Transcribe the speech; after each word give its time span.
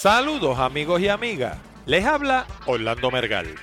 Saludos 0.00 0.58
amigos 0.58 1.02
y 1.02 1.08
amigas, 1.08 1.58
les 1.84 2.06
habla 2.06 2.46
Orlando 2.64 3.10
Mergal. 3.10 3.54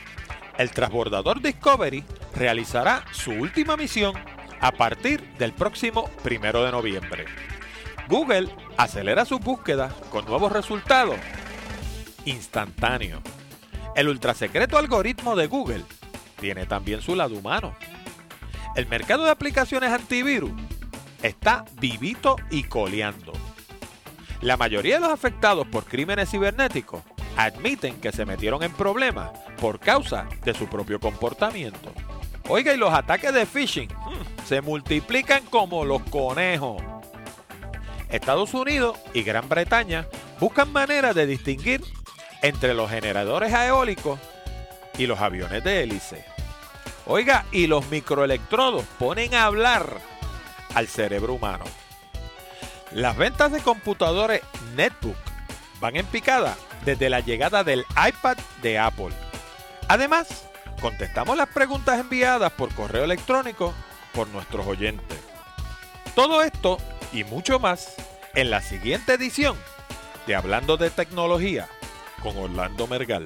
El 0.60 0.70
transbordador 0.70 1.42
Discovery 1.42 2.04
realizará 2.36 3.04
su 3.12 3.32
última 3.32 3.76
misión 3.76 4.14
a 4.62 4.72
partir 4.72 5.28
del 5.40 5.52
próximo 5.52 6.12
primero 6.22 6.64
de 6.64 6.72
noviembre. 6.72 7.26
Google 8.08 8.50
acelera 8.78 9.26
sus 9.26 9.40
búsquedas 9.40 9.92
con 10.12 10.26
nuevos 10.26 10.52
resultados 10.52 11.18
instantáneos. 12.26 13.24
El 13.96 14.08
ultrasecreto 14.08 14.78
algoritmo 14.78 15.36
de 15.36 15.48
Google 15.48 15.86
tiene 16.40 16.68
también 16.68 17.02
su 17.02 17.16
lado 17.16 17.34
humano. 17.34 17.76
El 18.76 18.86
mercado 18.86 19.24
de 19.24 19.32
aplicaciones 19.32 19.92
antivirus 19.92 20.52
está 21.24 21.66
vivito 21.80 22.36
y 22.52 22.66
coleando. 22.66 23.34
La 24.42 24.58
mayoría 24.58 24.96
de 24.96 25.02
los 25.02 25.12
afectados 25.12 25.68
por 25.68 25.86
crímenes 25.86 26.30
cibernéticos 26.30 27.02
admiten 27.36 28.00
que 28.00 28.12
se 28.12 28.26
metieron 28.26 28.64
en 28.64 28.72
problemas 28.72 29.32
por 29.60 29.80
causa 29.80 30.28
de 30.44 30.54
su 30.54 30.68
propio 30.68 31.00
comportamiento. 31.00 31.92
Oiga, 32.50 32.74
y 32.74 32.78
los 32.78 32.94
ataques 32.94 33.34
de 33.34 33.46
phishing 33.46 33.90
hmm, 33.90 34.46
se 34.46 34.62
multiplican 34.62 35.44
como 35.46 35.86
los 35.86 36.02
conejos. 36.04 36.82
Estados 38.10 38.54
Unidos 38.54 38.98
y 39.14 39.24
Gran 39.24 39.50
Bretaña 39.50 40.08
buscan 40.40 40.72
maneras 40.72 41.14
de 41.14 41.26
distinguir 41.26 41.84
entre 42.42 42.74
los 42.74 42.90
generadores 42.90 43.54
eólicos 43.54 44.20
y 44.98 45.08
los 45.08 45.20
aviones 45.20 45.64
de 45.64 45.84
hélice. 45.84 46.24
Oiga, 47.06 47.46
y 47.52 47.68
los 47.68 47.90
microelectrodos 47.90 48.86
ponen 49.00 49.34
a 49.34 49.46
hablar 49.46 49.98
al 50.74 50.88
cerebro 50.88 51.34
humano. 51.34 51.66
Las 52.92 53.18
ventas 53.18 53.52
de 53.52 53.60
computadores 53.60 54.42
netbook 54.76 55.18
van 55.80 55.96
en 55.96 56.06
picada 56.06 56.56
desde 56.86 57.10
la 57.10 57.20
llegada 57.20 57.64
del 57.64 57.86
iPad 57.92 58.38
de 58.62 58.80
Apple. 58.80 59.14
Además, 59.90 60.48
contestamos 60.80 61.38
las 61.38 61.50
preguntas 61.50 62.00
enviadas 62.00 62.52
por 62.54 62.74
correo 62.74 63.04
electrónico 63.04 63.74
por 64.14 64.28
nuestros 64.30 64.66
oyentes. 64.66 65.20
Todo 66.16 66.42
esto 66.42 66.78
y 67.12 67.24
mucho 67.24 67.60
más 67.60 67.96
en 68.36 68.50
la 68.50 68.62
siguiente 68.62 69.14
edición 69.14 69.58
de 70.26 70.36
Hablando 70.36 70.78
de 70.78 70.90
Tecnología 70.90 71.68
con 72.24 72.38
Orlando 72.38 72.88
Mergal. 72.88 73.26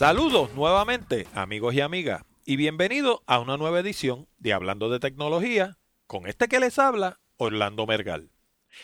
Saludos 0.00 0.54
nuevamente 0.54 1.26
amigos 1.34 1.74
y 1.74 1.82
amigas 1.82 2.22
y 2.46 2.56
bienvenidos 2.56 3.20
a 3.26 3.38
una 3.38 3.58
nueva 3.58 3.80
edición 3.80 4.28
de 4.38 4.54
Hablando 4.54 4.88
de 4.88 4.98
Tecnología 4.98 5.76
con 6.06 6.26
este 6.26 6.48
que 6.48 6.58
les 6.58 6.78
habla 6.78 7.20
Orlando 7.36 7.86
Mergal. 7.86 8.30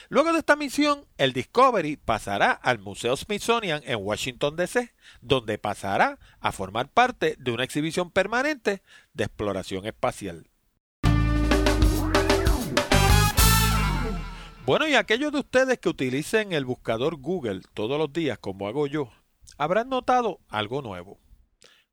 Luego 0.10 0.34
de 0.34 0.40
esta 0.40 0.56
misión, 0.56 1.06
el 1.18 1.34
Discovery 1.34 1.98
pasará 1.98 2.52
al 2.52 2.80
Museo 2.80 3.16
Smithsonian 3.16 3.82
en 3.86 4.00
Washington, 4.02 4.56
D.C., 4.56 4.94
donde 5.22 5.58
pasará 5.58 6.20
a 6.40 6.52
formar 6.52 6.90
parte 6.90 7.36
de 7.40 7.52
una 7.52 7.64
exhibición 7.64 8.12
permanente 8.12 8.82
de 9.14 9.24
exploración 9.24 9.86
espacial. 9.86 10.48
Bueno, 14.66 14.86
y 14.86 14.96
aquellos 14.96 15.32
de 15.32 15.40
ustedes 15.40 15.80
que 15.80 15.88
utilicen 15.88 16.52
el 16.52 16.66
buscador 16.66 17.16
Google 17.16 17.62
todos 17.74 17.98
los 17.98 18.12
días, 18.12 18.38
como 18.38 18.68
hago 18.68 18.86
yo, 18.86 19.10
habrán 19.58 19.88
notado 19.88 20.42
algo 20.50 20.82
nuevo. 20.82 21.20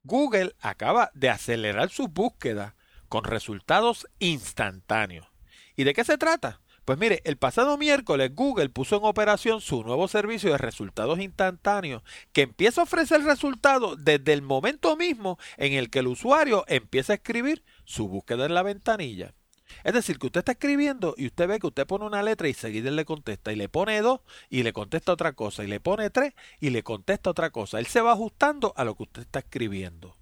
Google 0.03 0.57
acaba 0.61 1.11
de 1.15 1.31
acelerar 1.31 1.91
sus 1.91 2.09
búsquedas 2.09 2.75
con 3.09 3.23
resultados 3.23 4.09
instantáneos. 4.19 5.29
¿Y 5.77 5.85
de 5.85 5.95
qué 5.95 6.03
se 6.03 6.19
trata? 6.19 6.61
Pues 6.85 6.99
mire, 6.99 7.23
el 7.25 7.39
pasado 7.39 7.79
miércoles 7.79 8.35
Google 8.35 8.69
puso 8.69 8.97
en 8.97 9.05
operación 9.05 9.63
su 9.63 9.83
nuevo 9.83 10.07
servicio 10.07 10.53
de 10.53 10.59
resultados 10.59 11.19
instantáneos 11.19 12.03
que 12.33 12.43
empieza 12.43 12.83
a 12.83 12.85
ofrecer 12.85 13.23
resultados 13.23 14.05
desde 14.05 14.35
el 14.35 14.43
momento 14.43 14.95
mismo 14.95 15.39
en 15.57 15.73
el 15.73 15.89
que 15.89 16.01
el 16.01 16.09
usuario 16.09 16.65
empieza 16.69 17.15
a 17.15 17.17
escribir 17.17 17.65
su 17.85 18.07
búsqueda 18.09 18.45
en 18.45 18.55
la 18.55 18.63
ventanilla. 18.63 19.35
Es 19.83 19.95
decir, 19.95 20.19
que 20.19 20.27
usted 20.27 20.41
está 20.41 20.53
escribiendo 20.53 21.15
y 21.17 21.27
usted 21.27 21.49
ve 21.49 21.59
que 21.59 21.67
usted 21.67 21.87
pone 21.87 22.05
una 22.05 22.23
letra 22.23 22.49
y 22.49 22.55
seguida 22.55 22.91
le 22.91 23.07
contesta 23.07 23.51
y 23.51 23.57
le 23.57 23.71
pone 23.71 24.03
dos 24.03 24.21
y 24.51 24.63
le 24.63 24.75
contesta 24.75 25.13
otra 25.13 25.33
cosa 25.33 25.65
y 25.65 25.69
le 25.69 25.81
pone 25.81 26.11
tres 26.11 26.35
y 26.61 26.69
le 26.69 26.83
contesta 26.83 27.31
otra 27.31 27.49
cosa. 27.49 27.79
Él 27.79 27.87
se 27.87 28.03
va 28.03 28.13
ajustando 28.13 28.75
a 28.77 28.85
lo 28.85 28.95
que 28.95 29.05
usted 29.05 29.23
está 29.23 29.39
escribiendo. 29.39 30.15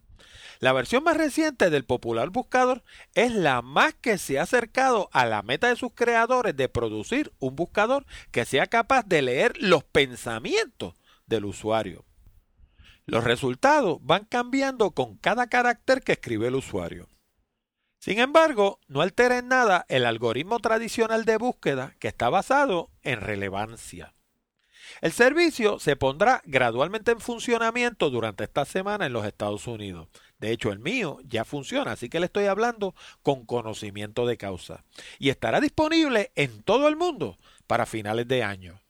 La 0.62 0.72
versión 0.72 1.02
más 1.02 1.16
reciente 1.16 1.70
del 1.70 1.84
popular 1.84 2.30
buscador 2.30 2.84
es 3.14 3.34
la 3.34 3.62
más 3.62 3.94
que 3.94 4.16
se 4.16 4.38
ha 4.38 4.42
acercado 4.42 5.08
a 5.10 5.26
la 5.26 5.42
meta 5.42 5.66
de 5.66 5.74
sus 5.74 5.92
creadores 5.92 6.56
de 6.56 6.68
producir 6.68 7.32
un 7.40 7.56
buscador 7.56 8.06
que 8.30 8.44
sea 8.44 8.68
capaz 8.68 9.04
de 9.04 9.22
leer 9.22 9.60
los 9.60 9.82
pensamientos 9.82 10.94
del 11.26 11.46
usuario. 11.46 12.04
Los 13.06 13.24
resultados 13.24 13.98
van 14.02 14.24
cambiando 14.24 14.92
con 14.92 15.16
cada 15.16 15.48
carácter 15.48 16.00
que 16.00 16.12
escribe 16.12 16.46
el 16.46 16.54
usuario. 16.54 17.08
Sin 17.98 18.20
embargo, 18.20 18.78
no 18.86 19.00
altera 19.00 19.38
en 19.38 19.48
nada 19.48 19.84
el 19.88 20.06
algoritmo 20.06 20.60
tradicional 20.60 21.24
de 21.24 21.38
búsqueda 21.38 21.96
que 21.98 22.06
está 22.06 22.30
basado 22.30 22.92
en 23.02 23.20
relevancia. 23.20 24.14
El 25.00 25.12
servicio 25.12 25.78
se 25.78 25.96
pondrá 25.96 26.42
gradualmente 26.44 27.10
en 27.10 27.20
funcionamiento 27.20 28.10
durante 28.10 28.44
esta 28.44 28.64
semana 28.64 29.06
en 29.06 29.12
los 29.12 29.24
Estados 29.24 29.66
Unidos. 29.66 30.08
De 30.42 30.50
hecho, 30.50 30.72
el 30.72 30.80
mío 30.80 31.20
ya 31.22 31.44
funciona, 31.44 31.92
así 31.92 32.08
que 32.08 32.18
le 32.18 32.26
estoy 32.26 32.46
hablando 32.46 32.96
con 33.22 33.46
conocimiento 33.46 34.26
de 34.26 34.36
causa. 34.36 34.84
Y 35.20 35.28
estará 35.28 35.60
disponible 35.60 36.32
en 36.34 36.64
todo 36.64 36.88
el 36.88 36.96
mundo 36.96 37.38
para 37.68 37.86
finales 37.86 38.26
de 38.26 38.42
año. 38.42 38.82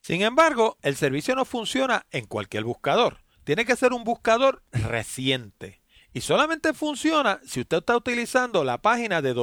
Sin 0.00 0.22
embargo, 0.22 0.76
el 0.82 0.96
servicio 0.96 1.36
no 1.36 1.44
funciona 1.44 2.04
en 2.10 2.26
cualquier 2.26 2.64
buscador. 2.64 3.18
Tiene 3.44 3.64
que 3.64 3.76
ser 3.76 3.92
un 3.92 4.02
buscador 4.02 4.64
reciente. 4.72 5.82
Y 6.12 6.22
solamente 6.22 6.74
funciona 6.74 7.38
si 7.46 7.60
usted 7.60 7.76
está 7.76 7.96
utilizando 7.96 8.64
la 8.64 8.82
página 8.82 9.22
de 9.22 9.34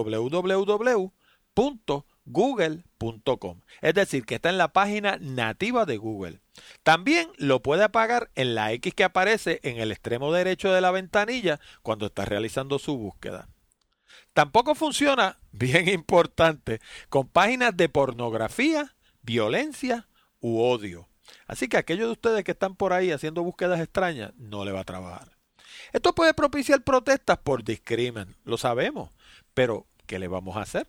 www.google.com. 2.25 3.61
Es 3.81 3.93
decir, 3.93 4.25
que 4.25 4.35
está 4.35 4.49
en 4.49 4.57
la 4.57 4.73
página 4.73 5.17
nativa 5.19 5.85
de 5.85 5.97
Google. 5.97 6.39
También 6.83 7.29
lo 7.37 7.61
puede 7.61 7.83
apagar 7.83 8.29
en 8.35 8.55
la 8.55 8.71
X 8.73 8.93
que 8.93 9.03
aparece 9.03 9.59
en 9.63 9.77
el 9.79 9.91
extremo 9.91 10.31
derecho 10.31 10.71
de 10.71 10.81
la 10.81 10.91
ventanilla 10.91 11.59
cuando 11.81 12.07
está 12.07 12.25
realizando 12.25 12.79
su 12.79 12.97
búsqueda. 12.97 13.47
Tampoco 14.33 14.75
funciona, 14.75 15.37
bien 15.51 15.87
importante, 15.87 16.79
con 17.09 17.27
páginas 17.27 17.75
de 17.75 17.89
pornografía, 17.89 18.95
violencia 19.21 20.07
u 20.39 20.61
odio. 20.61 21.07
Así 21.47 21.67
que 21.67 21.77
aquellos 21.77 22.07
de 22.07 22.13
ustedes 22.13 22.43
que 22.43 22.51
están 22.51 22.75
por 22.75 22.93
ahí 22.93 23.11
haciendo 23.11 23.43
búsquedas 23.43 23.79
extrañas, 23.79 24.33
no 24.37 24.65
le 24.65 24.71
va 24.71 24.81
a 24.81 24.85
trabajar. 24.85 25.37
Esto 25.91 26.13
puede 26.13 26.33
propiciar 26.33 26.83
protestas 26.83 27.37
por 27.37 27.63
discrimen, 27.63 28.35
lo 28.43 28.57
sabemos, 28.57 29.09
pero 29.53 29.87
¿qué 30.05 30.19
le 30.19 30.27
vamos 30.27 30.57
a 30.57 30.61
hacer? 30.61 30.87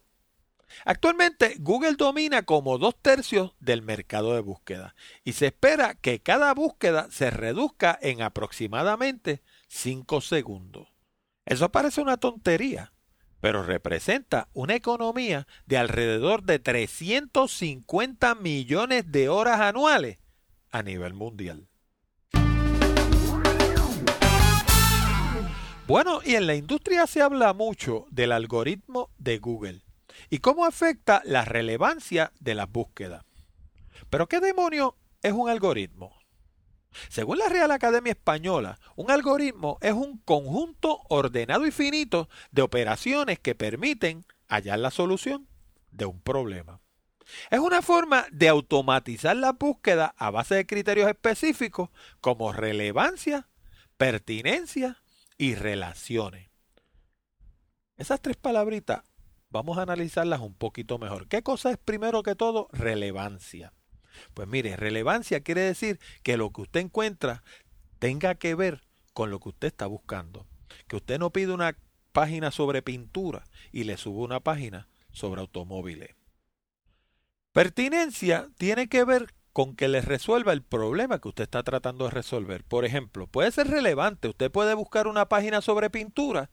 Actualmente 0.85 1.57
Google 1.59 1.95
domina 1.95 2.43
como 2.43 2.79
dos 2.79 2.95
tercios 3.01 3.53
del 3.61 3.83
mercado 3.83 4.35
de 4.35 4.41
búsqueda 4.41 4.95
y 5.25 5.33
se 5.33 5.47
espera 5.47 5.95
que 5.95 6.21
cada 6.21 6.53
búsqueda 6.55 7.09
se 7.11 7.31
reduzca 7.31 7.99
en 8.01 8.23
aproximadamente 8.23 9.43
5 9.69 10.21
segundos. 10.21 10.89
Eso 11.47 11.71
parece 11.71 12.01
una 12.01 12.17
tontería, 12.17 12.93
pero 13.41 13.63
representa 13.63 14.49
una 14.55 14.75
economía 14.75 15.47
de 15.67 15.79
alrededor 15.79 16.45
de 16.45 16.59
350 16.59 18.35
millones 18.37 19.11
de 19.13 19.29
horas 19.29 19.61
anuales 19.61 20.19
a 20.71 20.83
nivel 20.83 21.15
mundial. 21.15 21.69
Bueno, 25.87 26.21
y 26.25 26.35
en 26.35 26.47
la 26.47 26.55
industria 26.55 27.07
se 27.07 27.21
habla 27.21 27.53
mucho 27.53 28.07
del 28.11 28.33
algoritmo 28.33 29.11
de 29.19 29.37
Google 29.39 29.84
y 30.31 30.39
cómo 30.39 30.65
afecta 30.65 31.23
la 31.25 31.45
relevancia 31.45 32.33
de 32.41 32.55
las 32.55 32.71
búsquedas. 32.71 33.25
Pero 34.11 34.29
¿qué 34.29 34.41
demonio 34.41 34.97
es 35.23 35.33
un 35.33 35.49
algoritmo? 35.49 36.13
Según 37.09 37.39
la 37.39 37.49
Real 37.49 37.71
Academia 37.71 38.13
Española, 38.13 38.79
un 38.97 39.11
algoritmo 39.11 39.79
es 39.81 39.93
un 39.93 40.19
conjunto 40.19 41.01
ordenado 41.09 41.67
y 41.67 41.73
finito 41.73 42.29
de 42.53 42.63
operaciones 42.63 43.39
que 43.39 43.55
permiten 43.55 44.25
hallar 44.49 44.79
la 44.79 44.91
solución 44.91 45.49
de 45.91 46.07
un 46.07 46.21
problema. 46.21 46.81
Es 47.51 47.59
una 47.59 47.83
forma 47.83 48.27
de 48.31 48.49
automatizar 48.49 49.37
la 49.37 49.53
búsqueda 49.53 50.15
a 50.19 50.31
base 50.31 50.55
de 50.57 50.67
criterios 50.67 51.09
específicos 51.09 51.91
como 52.21 52.53
relevancia, 52.53 53.49
pertinencia 53.97 55.03
y 55.39 55.55
relaciones. 55.55 56.51
Esas 57.97 58.21
tres 58.21 58.37
palabritas 58.37 59.03
vamos 59.55 59.79
a 59.79 59.83
analizarlas 59.83 60.41
un 60.41 60.53
poquito 60.53 60.99
mejor. 60.99 61.29
¿Qué 61.29 61.45
cosa 61.45 61.71
es 61.71 61.79
primero 61.79 62.25
que 62.25 62.35
todo 62.35 62.67
relevancia? 62.73 63.73
Pues 64.35 64.49
mire, 64.49 64.77
relevancia 64.77 65.43
quiere 65.43 65.61
decir 65.61 66.01
que 66.25 66.37
lo 66.37 66.51
que 66.51 66.63
usted 66.63 66.81
encuentra 66.81 67.45
tenga 68.01 68.35
que 68.35 68.57
ver 68.57 68.83
con 69.13 69.31
lo 69.31 69.39
que 69.39 69.51
usted 69.51 69.69
está 69.69 69.87
buscando. 69.87 70.45
Que 70.89 70.97
usted 70.97 71.21
no 71.21 71.31
pide 71.31 71.53
una 71.53 71.79
página 72.11 72.51
sobre 72.51 72.83
pintura 72.83 73.45
y 73.71 73.85
le 73.85 73.97
sube 73.97 74.25
una 74.25 74.41
página 74.41 74.89
sobre 75.13 75.41
automóviles. 75.41 76.17
Pertinencia 77.53 78.49
tiene 78.59 78.89
que 78.89 79.05
ver 79.05 79.33
con 79.53 79.77
que 79.77 79.87
le 79.87 80.01
resuelva 80.01 80.53
el 80.53 80.65
problema 80.65 81.21
que 81.21 81.29
usted 81.29 81.45
está 81.45 81.63
tratando 81.63 82.07
de 82.07 82.11
resolver. 82.11 82.65
Por 82.65 82.85
ejemplo, 82.85 83.29
puede 83.29 83.53
ser 83.53 83.69
relevante. 83.69 84.27
Usted 84.27 84.51
puede 84.51 84.75
buscar 84.75 85.07
una 85.07 85.29
página 85.29 85.61
sobre 85.61 85.91
pintura 85.91 86.51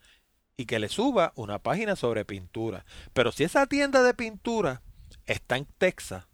y 0.58 0.66
que 0.66 0.80
le 0.80 0.90
suba 0.90 1.34
una 1.36 1.60
página 1.60 1.96
sobre 1.96 2.26
pintura. 2.26 2.86
Pero 3.14 3.32
si 3.32 3.44
esa 3.44 3.68
tienda 3.68 4.04
de 4.04 4.14
pintura 4.14 4.82
está 5.26 5.58
en 5.58 5.66
Texas 5.78 6.28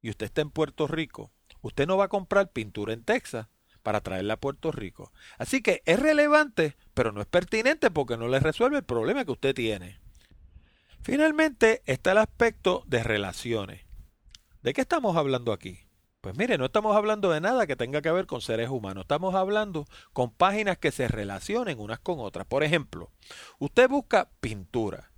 y 0.00 0.10
usted 0.10 0.26
está 0.26 0.40
en 0.40 0.50
Puerto 0.50 0.86
Rico, 0.86 1.32
usted 1.62 1.86
no 1.86 1.96
va 1.96 2.06
a 2.06 2.08
comprar 2.08 2.52
pintura 2.52 2.92
en 2.92 3.04
Texas 3.04 3.48
para 3.82 4.00
traerla 4.00 4.34
a 4.34 4.40
Puerto 4.40 4.72
Rico. 4.72 5.12
Así 5.38 5.62
que 5.62 5.82
es 5.86 5.98
relevante, 5.98 6.76
pero 6.94 7.12
no 7.12 7.20
es 7.20 7.26
pertinente 7.26 7.90
porque 7.90 8.16
no 8.16 8.28
le 8.28 8.40
resuelve 8.40 8.78
el 8.78 8.84
problema 8.84 9.24
que 9.24 9.32
usted 9.32 9.54
tiene. 9.54 10.00
Finalmente 11.02 11.82
está 11.86 12.12
el 12.12 12.18
aspecto 12.18 12.84
de 12.86 13.02
relaciones. 13.02 13.86
¿De 14.62 14.74
qué 14.74 14.82
estamos 14.82 15.16
hablando 15.16 15.52
aquí? 15.52 15.80
Pues 16.20 16.36
mire, 16.36 16.58
no 16.58 16.66
estamos 16.66 16.94
hablando 16.94 17.30
de 17.30 17.40
nada 17.40 17.66
que 17.66 17.76
tenga 17.76 18.02
que 18.02 18.12
ver 18.12 18.26
con 18.26 18.42
seres 18.42 18.68
humanos, 18.68 19.04
estamos 19.04 19.34
hablando 19.34 19.86
con 20.12 20.30
páginas 20.30 20.76
que 20.76 20.92
se 20.92 21.08
relacionen 21.08 21.80
unas 21.80 21.98
con 21.98 22.20
otras. 22.20 22.46
Por 22.46 22.62
ejemplo, 22.62 23.10
usted 23.58 23.88
busca 23.88 24.30
pintura, 24.38 25.12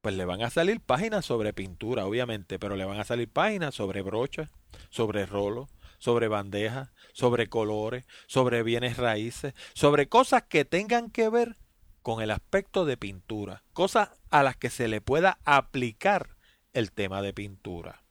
pues 0.00 0.14
le 0.14 0.24
van 0.24 0.42
a 0.42 0.50
salir 0.50 0.80
páginas 0.80 1.24
sobre 1.24 1.52
pintura, 1.52 2.06
obviamente, 2.06 2.60
pero 2.60 2.76
le 2.76 2.84
van 2.84 3.00
a 3.00 3.04
salir 3.04 3.28
páginas 3.28 3.74
sobre 3.74 4.02
brochas, 4.02 4.48
sobre 4.90 5.26
rolos, 5.26 5.70
sobre 5.98 6.28
bandejas, 6.28 6.92
sobre 7.14 7.48
colores, 7.48 8.06
sobre 8.28 8.62
bienes 8.62 8.96
raíces, 8.96 9.54
sobre 9.74 10.08
cosas 10.08 10.44
que 10.44 10.64
tengan 10.64 11.10
que 11.10 11.28
ver 11.30 11.56
con 12.00 12.22
el 12.22 12.30
aspecto 12.30 12.84
de 12.84 12.96
pintura, 12.96 13.64
cosas 13.72 14.10
a 14.30 14.44
las 14.44 14.56
que 14.56 14.70
se 14.70 14.86
le 14.86 15.00
pueda 15.00 15.38
aplicar 15.44 16.36
el 16.72 16.92
tema 16.92 17.22
de 17.22 17.32
pintura. 17.32 18.03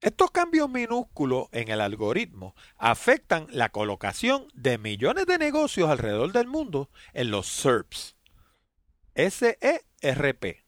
Estos 0.00 0.30
cambios 0.30 0.70
minúsculos 0.70 1.48
en 1.50 1.68
el 1.68 1.80
algoritmo 1.80 2.54
afectan 2.76 3.48
la 3.50 3.70
colocación 3.70 4.46
de 4.54 4.78
millones 4.78 5.26
de 5.26 5.38
negocios 5.38 5.90
alrededor 5.90 6.30
del 6.30 6.46
mundo 6.46 6.88
en 7.14 7.32
los 7.32 7.48
SERPs. 7.48 8.14
S-E-R-P. 9.16 10.64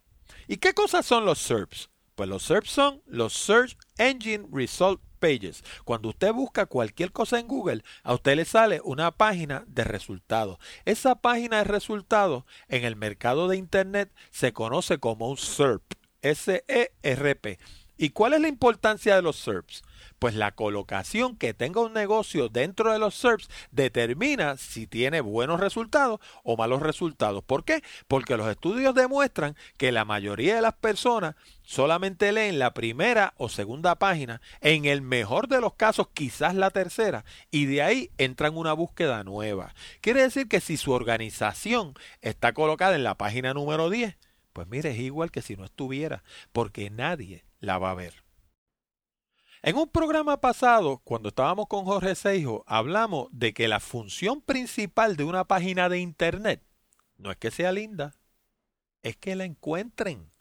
¿Y 0.49 0.57
qué 0.57 0.75
cosas 0.75 1.07
son 1.07 1.25
los 1.25 1.39
SERPs? 1.39 1.91
Pues 2.17 2.29
los 2.29 2.43
SERPs 2.43 2.71
son 2.71 3.03
los 3.07 3.33
Search 3.33 3.79
Engine 3.99 4.49
Result 4.51 5.01
Pages. 5.21 5.63
Cuando 5.85 6.09
usted 6.09 6.33
busca 6.33 6.67
cualquier 6.67 7.13
cosa 7.13 7.39
en 7.39 7.47
Google, 7.47 7.85
a 8.03 8.15
usted 8.15 8.35
le 8.35 8.45
sale 8.45 8.81
una 8.83 9.13
página 9.13 9.63
de 9.69 9.85
resultados. 9.85 10.59
Esa 10.85 11.15
página 11.15 11.59
de 11.59 11.65
resultados 11.65 12.45
en 12.67 12.85
el 12.85 12.97
mercado 12.97 13.47
de 13.47 13.59
Internet 13.59 14.13
se 14.31 14.53
conoce 14.53 14.99
como 14.99 15.31
un 15.31 15.37
SERP. 15.37 15.85
S-E-R-P. 16.23 17.59
¿Y 18.03 18.11
cuál 18.11 18.33
es 18.33 18.41
la 18.41 18.49
importancia 18.49 19.15
de 19.15 19.21
los 19.21 19.37
SERPs? 19.37 19.83
Pues 20.19 20.35
la 20.35 20.53
colocación 20.53 21.37
que 21.37 21.53
tenga 21.53 21.83
un 21.83 21.93
negocio 21.93 22.49
dentro 22.49 22.91
de 22.95 22.99
los 22.99 23.15
SERPs 23.15 23.51
determina 23.73 24.57
si 24.57 24.87
tiene 24.87 25.21
buenos 25.21 25.61
resultados 25.61 26.19
o 26.43 26.57
malos 26.57 26.81
resultados. 26.81 27.45
¿Por 27.45 27.63
qué? 27.63 27.83
Porque 28.09 28.39
los 28.39 28.49
estudios 28.49 28.95
demuestran 28.95 29.55
que 29.77 29.93
la 29.93 30.07
mayoría 30.07 30.55
de 30.55 30.63
las 30.63 30.73
personas 30.73 31.35
solamente 31.63 32.33
leen 32.33 32.59
la 32.59 32.73
primera 32.73 33.35
o 33.37 33.51
segunda 33.51 33.97
página, 33.97 34.41
en 34.63 34.87
el 34.87 35.03
mejor 35.03 35.47
de 35.49 35.61
los 35.61 35.75
casos 35.75 36.09
quizás 36.15 36.55
la 36.55 36.71
tercera, 36.71 37.27
y 37.51 37.67
de 37.67 37.83
ahí 37.83 38.11
entran 38.17 38.57
una 38.57 38.73
búsqueda 38.73 39.25
nueva. 39.25 39.75
Quiere 40.01 40.23
decir 40.23 40.49
que 40.49 40.63
si 40.63 40.79
su 40.79 40.93
organización 40.93 41.93
está 42.23 42.55
colocada 42.55 42.95
en 42.95 43.05
la 43.05 43.17
página 43.17 43.53
número 43.53 43.91
10, 43.91 44.17
pues 44.53 44.67
mire, 44.69 44.91
es 44.91 44.99
igual 44.99 45.31
que 45.31 45.43
si 45.43 45.57
no 45.57 45.65
estuviera, 45.65 46.23
porque 46.53 46.91
nadie 46.91 47.45
la 47.61 47.79
va 47.79 47.91
a 47.91 47.95
ver. 47.95 48.25
En 49.63 49.77
un 49.77 49.89
programa 49.89 50.41
pasado, 50.41 51.03
cuando 51.05 51.29
estábamos 51.29 51.67
con 51.67 51.85
Jorge 51.85 52.15
Seijo, 52.15 52.65
hablamos 52.67 53.29
de 53.31 53.53
que 53.53 53.69
la 53.69 53.79
función 53.79 54.41
principal 54.41 55.17
de 55.17 55.25
una 55.25 55.45
página 55.45 55.91
de 55.91 55.99
Internet 55.99 56.63
no 57.19 57.31
es 57.31 57.37
que 57.37 57.51
sea 57.51 57.71
linda, 57.71 58.17
es 59.03 59.17
que 59.17 59.37
la 59.37 59.45
encuentren. 59.45 60.33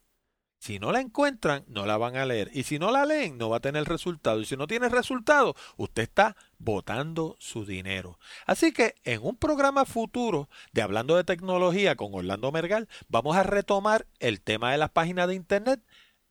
Si 0.60 0.78
no 0.78 0.92
la 0.92 1.00
encuentran, 1.00 1.64
no 1.68 1.86
la 1.86 1.98
van 1.98 2.18
a 2.18 2.26
leer. 2.26 2.52
Y 2.54 2.64
si 2.64 2.80
no 2.80 2.92
la 2.92 3.06
leen, 3.06 3.38
no 3.38 3.50
va 3.50 3.58
a 3.58 3.62
tener 3.62 3.86
resultado. 3.86 4.42
Y 4.42 4.46
si 4.46 4.58
no 4.58 4.68
tiene 4.68 4.90
resultado, 4.90 5.56
usted 5.78 6.04
está 6.04 6.36
botando 6.58 7.38
su 7.40 7.66
dinero. 7.66 8.20
Así 8.46 8.74
que 8.74 8.96
en 9.06 9.24
un 9.24 9.38
programa 9.38 9.86
futuro 9.86 10.50
de 10.74 10.82
Hablando 10.82 11.16
de 11.16 11.24
Tecnología 11.24 11.96
con 11.96 12.14
Orlando 12.14 12.52
Mergal, 12.52 12.90
vamos 13.08 13.38
a 13.38 13.44
retomar 13.44 14.06
el 14.20 14.42
tema 14.42 14.74
de 14.74 14.78
las 14.78 14.92
páginas 14.92 15.30
de 15.30 15.36
Internet 15.36 15.82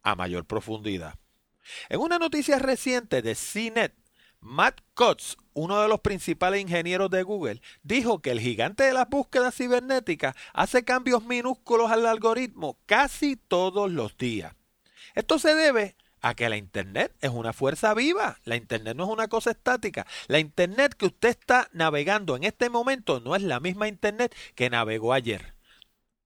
a 0.02 0.14
mayor 0.14 0.44
profundidad. 0.44 1.14
En 1.88 2.00
una 2.00 2.18
noticia 2.18 2.58
reciente 2.58 3.22
de 3.22 3.34
CNET, 3.34 3.94
Matt 4.40 4.80
Cutts, 4.94 5.36
uno 5.52 5.82
de 5.82 5.88
los 5.88 6.00
principales 6.00 6.60
ingenieros 6.60 7.10
de 7.10 7.22
Google, 7.22 7.60
dijo 7.82 8.20
que 8.20 8.30
el 8.30 8.40
gigante 8.40 8.84
de 8.84 8.92
las 8.92 9.08
búsquedas 9.08 9.54
cibernéticas 9.54 10.34
hace 10.52 10.84
cambios 10.84 11.24
minúsculos 11.24 11.90
al 11.90 12.06
algoritmo 12.06 12.78
casi 12.86 13.36
todos 13.36 13.90
los 13.90 14.16
días. 14.16 14.54
Esto 15.14 15.38
se 15.38 15.54
debe 15.54 15.96
a 16.20 16.34
que 16.34 16.48
la 16.48 16.56
Internet 16.56 17.14
es 17.20 17.30
una 17.30 17.52
fuerza 17.52 17.94
viva. 17.94 18.38
La 18.44 18.56
Internet 18.56 18.96
no 18.96 19.04
es 19.04 19.10
una 19.10 19.28
cosa 19.28 19.50
estática. 19.50 20.06
La 20.26 20.38
Internet 20.38 20.94
que 20.94 21.06
usted 21.06 21.30
está 21.30 21.68
navegando 21.72 22.36
en 22.36 22.44
este 22.44 22.70
momento 22.70 23.20
no 23.20 23.36
es 23.36 23.42
la 23.42 23.60
misma 23.60 23.88
Internet 23.88 24.34
que 24.54 24.70
navegó 24.70 25.12
ayer. 25.12 25.57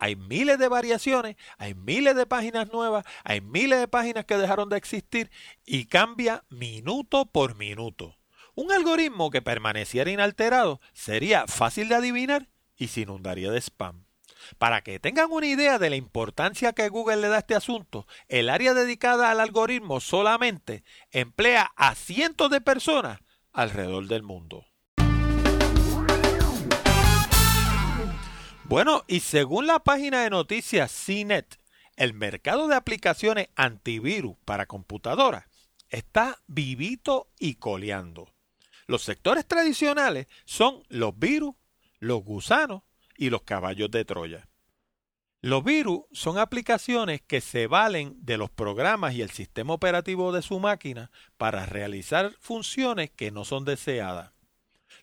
Hay 0.03 0.17
miles 0.17 0.59
de 0.59 0.67
variaciones, 0.67 1.37
hay 1.59 1.75
miles 1.75 2.17
de 2.17 2.27
páginas 2.27 2.73
nuevas, 2.73 3.05
hay 3.23 3.41
miles 3.41 3.79
de 3.79 3.87
páginas 3.87 4.25
que 4.25 4.37
dejaron 4.37 4.69
de 4.69 4.77
existir 4.77 5.31
y 5.65 5.85
cambia 5.85 6.43
minuto 6.49 7.27
por 7.27 7.57
minuto. 7.57 8.19
Un 8.57 8.73
algoritmo 8.73 9.31
que 9.31 9.43
permaneciera 9.43 10.11
inalterado 10.11 10.81
sería 10.93 11.47
fácil 11.47 11.89
de 11.89 11.95
adivinar 11.95 12.49
y 12.77 12.89
se 12.89 13.03
inundaría 13.03 13.53
de 13.53 13.61
spam. 13.61 14.05
Para 14.59 14.83
que 14.83 14.99
tengan 14.99 15.31
una 15.31 15.47
idea 15.47 15.79
de 15.79 15.91
la 15.91 15.95
importancia 15.95 16.73
que 16.73 16.89
Google 16.89 17.19
le 17.19 17.29
da 17.29 17.37
a 17.37 17.39
este 17.39 17.55
asunto, 17.55 18.09
el 18.27 18.49
área 18.49 18.75
dedicada 18.75 19.31
al 19.31 19.39
algoritmo 19.39 20.01
solamente 20.01 20.83
emplea 21.13 21.71
a 21.77 21.95
cientos 21.95 22.51
de 22.51 22.61
personas 22.61 23.21
alrededor 23.53 24.09
del 24.09 24.25
mundo. 24.25 24.67
Bueno, 28.73 29.05
y 29.07 29.21
según 29.21 29.67
la 29.67 29.81
página 29.81 30.23
de 30.23 30.31
noticias 30.31 30.91
CNET, 30.91 31.59
el 31.97 32.15
mercado 32.15 32.69
de 32.69 32.75
aplicaciones 32.75 33.51
antivirus 33.55 34.39
para 34.47 34.65
computadoras 34.65 35.45
está 35.91 36.39
vivito 36.47 37.29
y 37.39 37.57
coleando. 37.57 38.33
Los 38.87 39.03
sectores 39.03 39.47
tradicionales 39.47 40.27
son 40.47 40.85
los 40.89 41.19
virus, 41.19 41.55
los 41.99 42.25
gusanos 42.25 42.83
y 43.19 43.29
los 43.29 43.43
caballos 43.43 43.91
de 43.91 44.07
Troya. 44.07 44.49
Los 45.43 45.63
virus 45.63 46.05
son 46.11 46.39
aplicaciones 46.39 47.21
que 47.21 47.43
se 47.43 47.67
valen 47.67 48.15
de 48.25 48.39
los 48.39 48.49
programas 48.49 49.13
y 49.13 49.21
el 49.21 49.31
sistema 49.33 49.75
operativo 49.75 50.33
de 50.33 50.41
su 50.41 50.61
máquina 50.61 51.11
para 51.37 51.67
realizar 51.67 52.33
funciones 52.41 53.11
que 53.11 53.33
no 53.33 53.45
son 53.45 53.67
deseadas. 53.67 54.32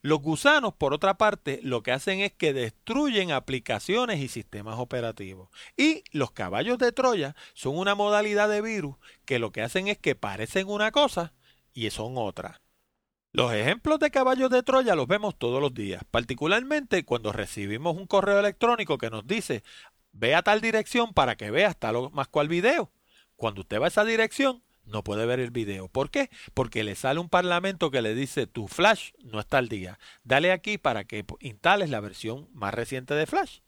Los 0.02 0.22
gusanos, 0.22 0.74
por 0.74 0.94
otra 0.94 1.18
parte, 1.18 1.60
lo 1.62 1.84
que 1.84 1.92
hacen 1.92 2.22
es 2.22 2.32
que 2.32 2.54
destruyen 2.54 3.32
aplicaciones 3.32 4.20
y 4.20 4.30
sistemas 4.30 4.80
operativos. 4.80 5.50
Y 5.76 6.04
los 6.12 6.32
caballos 6.32 6.78
de 6.78 6.94
Troya 6.94 7.36
son 7.54 7.78
una 7.78 7.96
modalidad 7.96 8.48
de 8.48 8.62
virus 8.62 8.96
que 9.26 9.40
lo 9.40 9.52
que 9.52 9.62
hacen 9.62 9.90
es 9.90 9.98
que 9.98 10.16
parecen 10.16 10.70
una 10.70 10.92
cosa 10.92 11.34
y 11.74 11.90
son 11.90 12.14
otra. 12.18 12.62
Los 13.32 13.54
ejemplos 13.54 14.00
de 14.00 14.10
caballos 14.10 14.50
de 14.50 14.64
Troya 14.64 14.96
los 14.96 15.06
vemos 15.06 15.38
todos 15.38 15.62
los 15.62 15.74
días, 15.74 16.02
particularmente 16.10 17.04
cuando 17.04 17.34
recibimos 17.34 17.98
un 17.98 18.08
correo 18.08 18.40
electrónico 18.40 18.98
que 18.98 19.10
nos 19.10 19.28
dice 19.28 19.64
ve 20.12 20.34
a 20.34 20.42
tal 20.42 20.62
dirección 20.62 21.14
para 21.14 21.36
que 21.36 21.52
veas 21.52 21.78
tal 21.78 22.10
más 22.12 22.28
cual 22.28 22.48
video. 22.48 22.92
Cuando 23.36 23.62
usted 23.62 23.80
va 23.80 23.86
a 23.86 23.90
esa 23.90 24.06
dirección, 24.06 24.64
no 24.90 25.04
puede 25.04 25.26
ver 25.26 25.40
el 25.40 25.52
video. 25.52 25.88
¿Por 25.88 26.10
qué? 26.10 26.30
Porque 26.54 26.84
le 26.84 26.96
sale 26.96 27.20
un 27.20 27.30
parlamento 27.30 27.92
que 27.92 28.02
le 28.02 28.16
dice 28.16 28.48
tu 28.48 28.68
Flash 28.68 29.12
no 29.24 29.40
está 29.40 29.58
al 29.58 29.70
día. 29.70 30.00
Dale 30.24 30.52
aquí 30.52 30.78
para 30.78 31.06
que 31.06 31.26
instales 31.40 31.90
la 31.90 32.00
versión 32.00 32.50
más 32.54 32.74
reciente 32.74 33.14
de 33.14 33.26
Flash. 33.26 33.60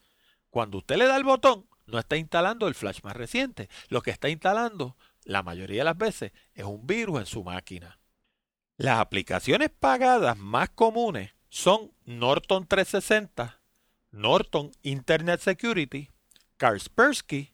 Cuando 0.50 0.80
usted 0.80 0.98
le 0.98 1.06
da 1.06 1.18
el 1.18 1.24
botón, 1.24 1.68
no 1.86 2.00
está 2.00 2.18
instalando 2.18 2.68
el 2.68 2.76
Flash 2.76 3.00
más 3.04 3.16
reciente. 3.16 3.70
Lo 3.90 4.02
que 4.02 4.12
está 4.12 4.30
instalando, 4.30 4.98
la 5.24 5.44
mayoría 5.44 5.82
de 5.82 5.86
las 5.86 5.98
veces, 5.98 6.32
es 6.54 6.66
un 6.66 6.86
virus 6.86 7.20
en 7.20 7.26
su 7.26 7.44
máquina. 7.44 8.00
Las 8.78 9.00
aplicaciones 9.00 9.70
pagadas 9.70 10.38
más 10.38 10.70
comunes 10.70 11.36
son 11.50 11.92
Norton 12.06 12.66
360, 12.66 13.62
Norton 14.12 14.72
Internet 14.82 15.40
Security, 15.40 16.10
Kaspersky 16.58 17.54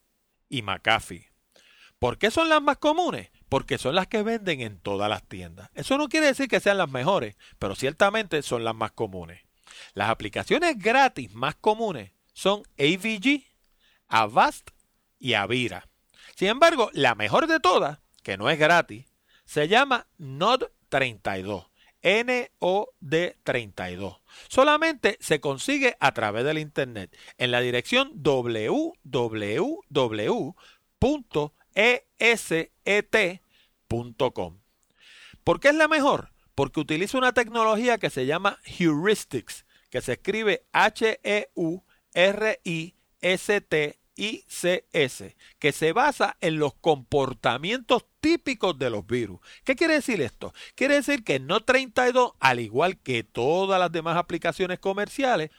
y 0.50 0.62
McAfee. 0.62 1.28
¿Por 2.00 2.18
qué 2.18 2.32
son 2.32 2.48
las 2.48 2.62
más 2.62 2.78
comunes? 2.78 3.30
Porque 3.50 3.78
son 3.78 3.96
las 3.96 4.08
que 4.08 4.24
venden 4.24 4.62
en 4.62 4.80
todas 4.80 5.10
las 5.10 5.24
tiendas. 5.24 5.70
Eso 5.74 5.98
no 5.98 6.10
quiere 6.10 6.28
decir 6.28 6.48
que 6.48 6.60
sean 6.60 6.78
las 6.78 6.90
mejores, 6.90 7.36
pero 7.60 7.76
ciertamente 7.76 8.42
son 8.42 8.64
las 8.64 8.76
más 8.76 8.92
comunes. 8.92 9.42
Las 9.94 10.10
aplicaciones 10.10 10.78
gratis 10.78 11.34
más 11.34 11.56
comunes 11.56 12.12
son 12.34 12.64
AVG, 12.78 13.44
Avast 14.08 14.70
y 15.20 15.34
Avira. 15.34 15.88
Sin 16.36 16.50
embargo, 16.50 16.90
la 16.94 17.16
mejor 17.16 17.48
de 17.48 17.60
todas, 17.60 18.00
que 18.24 18.38
no 18.38 18.50
es 18.50 18.60
gratis, 18.60 19.06
se 19.46 19.68
llama 19.68 20.08
Node 20.18 20.72
32. 20.90 21.68
NOD32. 22.04 24.20
Solamente 24.50 25.18
se 25.20 25.40
consigue 25.40 25.98
a 26.00 26.14
través 26.14 26.46
del 26.46 26.60
Internet 26.60 27.18
en 27.38 27.52
la 27.52 27.60
dirección 27.60 28.12
www.eset.com. 31.78 34.60
¿Por 35.44 35.60
qué 35.60 35.68
es 35.70 35.76
la 35.76 35.88
mejor? 35.88 36.32
Porque 36.56 36.80
utiliza 36.80 37.16
una 37.18 37.34
tecnología 37.34 38.00
que 38.00 38.10
se 38.10 38.26
llama 38.26 38.58
Heuristics, 38.66 39.66
que 39.90 40.02
se 40.02 40.14
escribe 40.14 40.66
H-E-U-R-I-S-T 40.74 41.48
ICS, 44.18 45.36
que 45.60 45.72
se 45.72 45.94
basa 45.94 46.38
en 46.42 46.58
los 46.58 46.74
comportamientos 46.74 48.08
típicos 48.20 48.80
de 48.80 48.90
los 48.90 49.06
virus. 49.06 49.40
¿Qué 49.64 49.76
quiere 49.76 49.94
decir 49.94 50.20
esto? 50.22 50.56
Quiere 50.74 50.96
decir 50.96 51.24
que 51.24 51.40
No 51.40 51.64
32, 51.64 52.32
al 52.40 52.60
igual 52.60 52.98
que 52.98 53.24
todas 53.24 53.80
las 53.80 53.92
demás 53.92 54.18
aplicaciones 54.18 54.80
comerciales, 54.80 55.52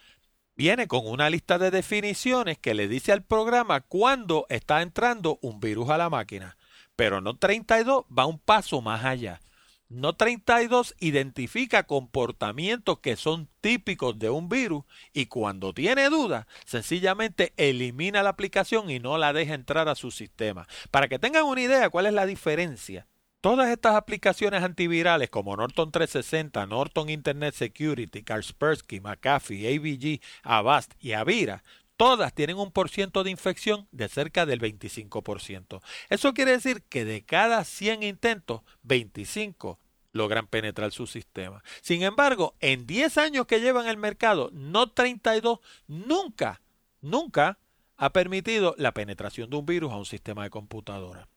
viene 0.59 0.89
con 0.89 1.07
una 1.07 1.31
lista 1.31 1.57
de 1.57 1.71
definiciones 1.71 2.59
que 2.59 2.75
le 2.75 2.89
dice 2.89 3.13
al 3.13 3.23
programa 3.23 3.81
cuándo 3.81 4.45
está 4.49 4.83
entrando 4.83 5.39
un 5.41 5.61
virus 5.61 5.89
a 5.89 5.99
la 5.99 6.11
máquina. 6.11 6.57
Pero 6.97 7.21
No 7.21 7.37
32 7.37 8.05
va 8.07 8.27
un 8.27 8.41
paso 8.41 8.83
más 8.83 9.05
allá. 9.05 9.41
No 9.89 10.17
32 10.17 10.97
identifica 10.99 11.85
comportamientos 11.85 12.99
que 12.99 13.15
son 13.15 13.49
típicos 13.61 14.19
de 14.19 14.31
un 14.31 14.49
virus 14.49 14.85
y 15.13 15.27
cuando 15.27 15.73
tiene 15.73 16.11
duda, 16.11 16.49
sencillamente 16.67 17.53
elimina 17.57 18.25
la 18.25 18.31
aplicación 18.31 18.91
y 18.91 18.99
no 18.99 19.17
la 19.17 19.33
deja 19.33 19.55
entrar 19.55 19.89
a 19.89 19.95
su 19.95 20.11
sistema. 20.11 20.67
Para 20.91 21.07
que 21.07 21.21
tengan 21.21 21.45
una 21.45 21.61
idea 21.61 21.89
cuál 21.89 22.07
es 22.07 22.13
la 22.13 22.27
diferencia. 22.27 23.07
Todas 23.41 23.69
estas 23.71 23.95
aplicaciones 23.95 24.65
antivirales 24.65 25.31
como 25.31 25.57
Norton 25.57 25.93
360, 25.93 26.67
Norton 26.67 27.09
Internet 27.09 27.55
Security, 27.55 28.23
Kaspersky, 28.23 29.01
McAfee, 29.01 29.77
AVG, 29.77 30.21
Avast 30.43 30.93
y 30.99 31.13
Avira 31.13 31.63
todas 31.99 32.33
tienen 32.33 32.57
un 32.57 32.71
porciento 32.71 33.25
de 33.25 33.31
infección 33.31 33.89
de 33.91 34.09
cerca 34.09 34.47
del 34.47 34.61
25%. 34.61 35.83
Eso 36.09 36.33
quiere 36.33 36.53
decir 36.53 36.83
que 36.89 37.05
de 37.05 37.25
cada 37.25 37.65
100 37.65 38.05
intentos, 38.05 38.63
25 38.85 39.79
logran 40.13 40.47
penetrar 40.47 40.93
su 40.93 41.07
sistema. 41.07 41.63
Sin 41.83 42.03
embargo, 42.03 42.55
en 42.61 42.87
10 42.87 43.19
años 43.19 43.47
que 43.47 43.61
llevan 43.61 43.89
el 43.89 43.97
mercado, 43.97 44.49
no 44.53 44.91
32, 44.91 45.59
nunca, 45.89 46.63
nunca 47.01 47.59
ha 47.97 48.11
permitido 48.11 48.77
la 48.79 48.95
penetración 48.95 49.51
de 49.51 49.57
un 49.57 49.67
virus 49.67 49.93
a 49.93 49.97
un 49.97 50.07
sistema 50.07 50.45
de 50.45 50.51
computadora. 50.51 51.29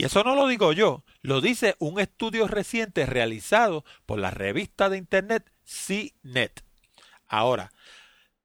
Y 0.00 0.04
eso 0.04 0.24
no 0.24 0.34
lo 0.34 0.46
digo 0.46 0.72
yo, 0.72 1.04
lo 1.20 1.42
dice 1.42 1.76
un 1.78 2.00
estudio 2.00 2.48
reciente 2.48 3.04
realizado 3.04 3.84
por 4.06 4.18
la 4.18 4.30
revista 4.30 4.88
de 4.88 4.96
Internet 4.96 5.52
CNET. 5.62 6.64
Ahora, 7.26 7.70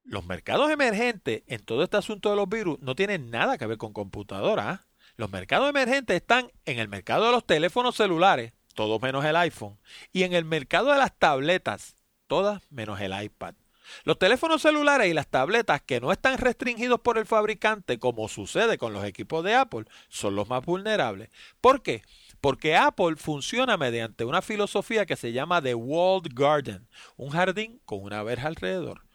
los 0.03 0.25
mercados 0.25 0.69
emergentes 0.69 1.43
en 1.47 1.63
todo 1.63 1.83
este 1.83 1.95
asunto 1.95 2.29
de 2.29 2.35
los 2.35 2.49
virus 2.49 2.77
no 2.81 2.93
tienen 2.93 3.31
nada 3.31 3.57
que 3.57 3.67
ver 3.67 3.77
con 3.77 3.93
computadoras. 3.93 4.65
¿ah? 4.67 4.85
Los 5.15 5.31
mercados 5.31 5.69
emergentes 5.69 6.17
están 6.17 6.51
en 6.65 6.77
el 6.77 6.89
mercado 6.89 7.27
de 7.27 7.31
los 7.31 7.47
teléfonos 7.47 7.95
celulares, 7.95 8.51
todos 8.73 9.01
menos 9.01 9.23
el 9.23 9.37
iPhone, 9.37 9.79
y 10.11 10.23
en 10.23 10.33
el 10.33 10.43
mercado 10.43 10.91
de 10.91 10.97
las 10.97 11.17
tabletas, 11.17 11.95
todas 12.27 12.63
menos 12.69 12.99
el 12.99 13.13
iPad. 13.17 13.55
Los 14.03 14.19
teléfonos 14.19 14.61
celulares 14.61 15.07
y 15.07 15.13
las 15.13 15.27
tabletas 15.27 15.81
que 15.81 15.99
no 15.99 16.11
están 16.11 16.37
restringidos 16.37 16.99
por 16.99 17.17
el 17.17 17.25
fabricante, 17.25 17.99
como 17.99 18.27
sucede 18.27 18.77
con 18.77 18.93
los 18.93 19.03
equipos 19.05 19.43
de 19.43 19.55
Apple, 19.55 19.85
son 20.09 20.35
los 20.35 20.49
más 20.49 20.65
vulnerables. 20.65 21.29
¿Por 21.61 21.81
qué? 21.81 22.03
Porque 22.41 22.75
Apple 22.75 23.15
funciona 23.17 23.77
mediante 23.77 24.25
una 24.25 24.41
filosofía 24.41 25.05
que 25.05 25.15
se 25.15 25.31
llama 25.31 25.61
The 25.61 25.75
Walled 25.75 26.31
Garden, 26.33 26.87
un 27.17 27.29
jardín 27.29 27.81
con 27.85 28.03
una 28.03 28.23
verja 28.23 28.47
alrededor. 28.47 29.05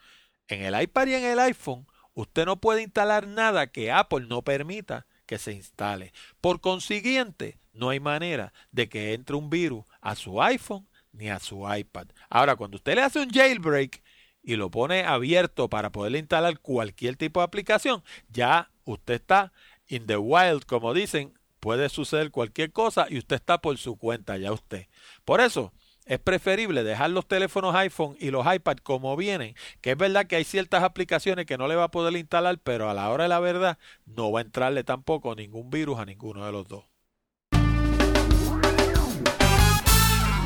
En 0.48 0.62
el 0.62 0.80
iPad 0.80 1.06
y 1.06 1.14
en 1.14 1.24
el 1.24 1.38
iPhone, 1.38 1.86
usted 2.14 2.44
no 2.44 2.60
puede 2.60 2.82
instalar 2.82 3.26
nada 3.26 3.68
que 3.68 3.92
Apple 3.92 4.26
no 4.28 4.42
permita 4.42 5.06
que 5.26 5.38
se 5.38 5.52
instale. 5.52 6.12
Por 6.40 6.60
consiguiente, 6.60 7.60
no 7.72 7.90
hay 7.90 8.00
manera 8.00 8.52
de 8.72 8.88
que 8.88 9.14
entre 9.14 9.36
un 9.36 9.48
virus 9.48 9.84
a 10.00 10.16
su 10.16 10.42
iPhone 10.42 10.88
ni 11.12 11.28
a 11.28 11.38
su 11.38 11.72
iPad. 11.72 12.08
Ahora, 12.28 12.56
cuando 12.56 12.76
usted 12.76 12.96
le 12.96 13.02
hace 13.02 13.20
un 13.20 13.30
jailbreak 13.30 14.02
y 14.42 14.56
lo 14.56 14.70
pone 14.70 15.04
abierto 15.04 15.68
para 15.68 15.90
poder 15.90 16.16
instalar 16.16 16.59
cualquier 16.59 17.16
tipo 17.16 17.40
de 17.40 17.44
aplicación, 17.44 18.02
ya 18.28 18.70
usted 18.85 19.14
está 19.14 19.52
in 19.87 20.06
the 20.06 20.16
wild, 20.16 20.64
como 20.64 20.94
dicen, 20.94 21.35
puede 21.61 21.88
suceder 21.88 22.30
cualquier 22.30 22.73
cosa 22.73 23.06
y 23.09 23.18
usted 23.18 23.37
está 23.37 23.61
por 23.61 23.76
su 23.78 23.97
cuenta, 23.97 24.37
ya 24.38 24.52
usted. 24.52 24.87
Por 25.25 25.40
eso, 25.40 25.73
es 26.06 26.18
preferible 26.18 26.82
dejar 26.82 27.11
los 27.11 27.28
teléfonos 27.28 27.75
iPhone 27.76 28.16
y 28.18 28.30
los 28.30 28.44
iPad 28.52 28.78
como 28.78 29.14
vienen, 29.16 29.54
que 29.80 29.92
es 29.92 29.97
verdad 29.97 30.26
que 30.26 30.37
hay 30.37 30.44
ciertas 30.44 30.82
aplicaciones 30.82 31.47
que 31.47 31.59
no 31.59 31.68
le 31.68 31.76
va 31.76 31.85
a 31.85 31.90
poder 31.90 32.16
instalar, 32.16 32.59
pero 32.59 32.90
a 32.90 32.94
la 32.94 33.11
hora 33.11 33.25
de 33.25 33.28
la 33.28 33.38
verdad 33.38 33.78
no 34.06 34.32
va 34.32 34.40
a 34.40 34.42
entrarle 34.42 34.82
tampoco 34.82 35.35
ningún 35.37 35.70
virus 35.70 36.00
a 36.00 36.06
ninguno 36.06 36.44
de 36.44 36.52
los 36.52 36.66
dos. 36.66 36.85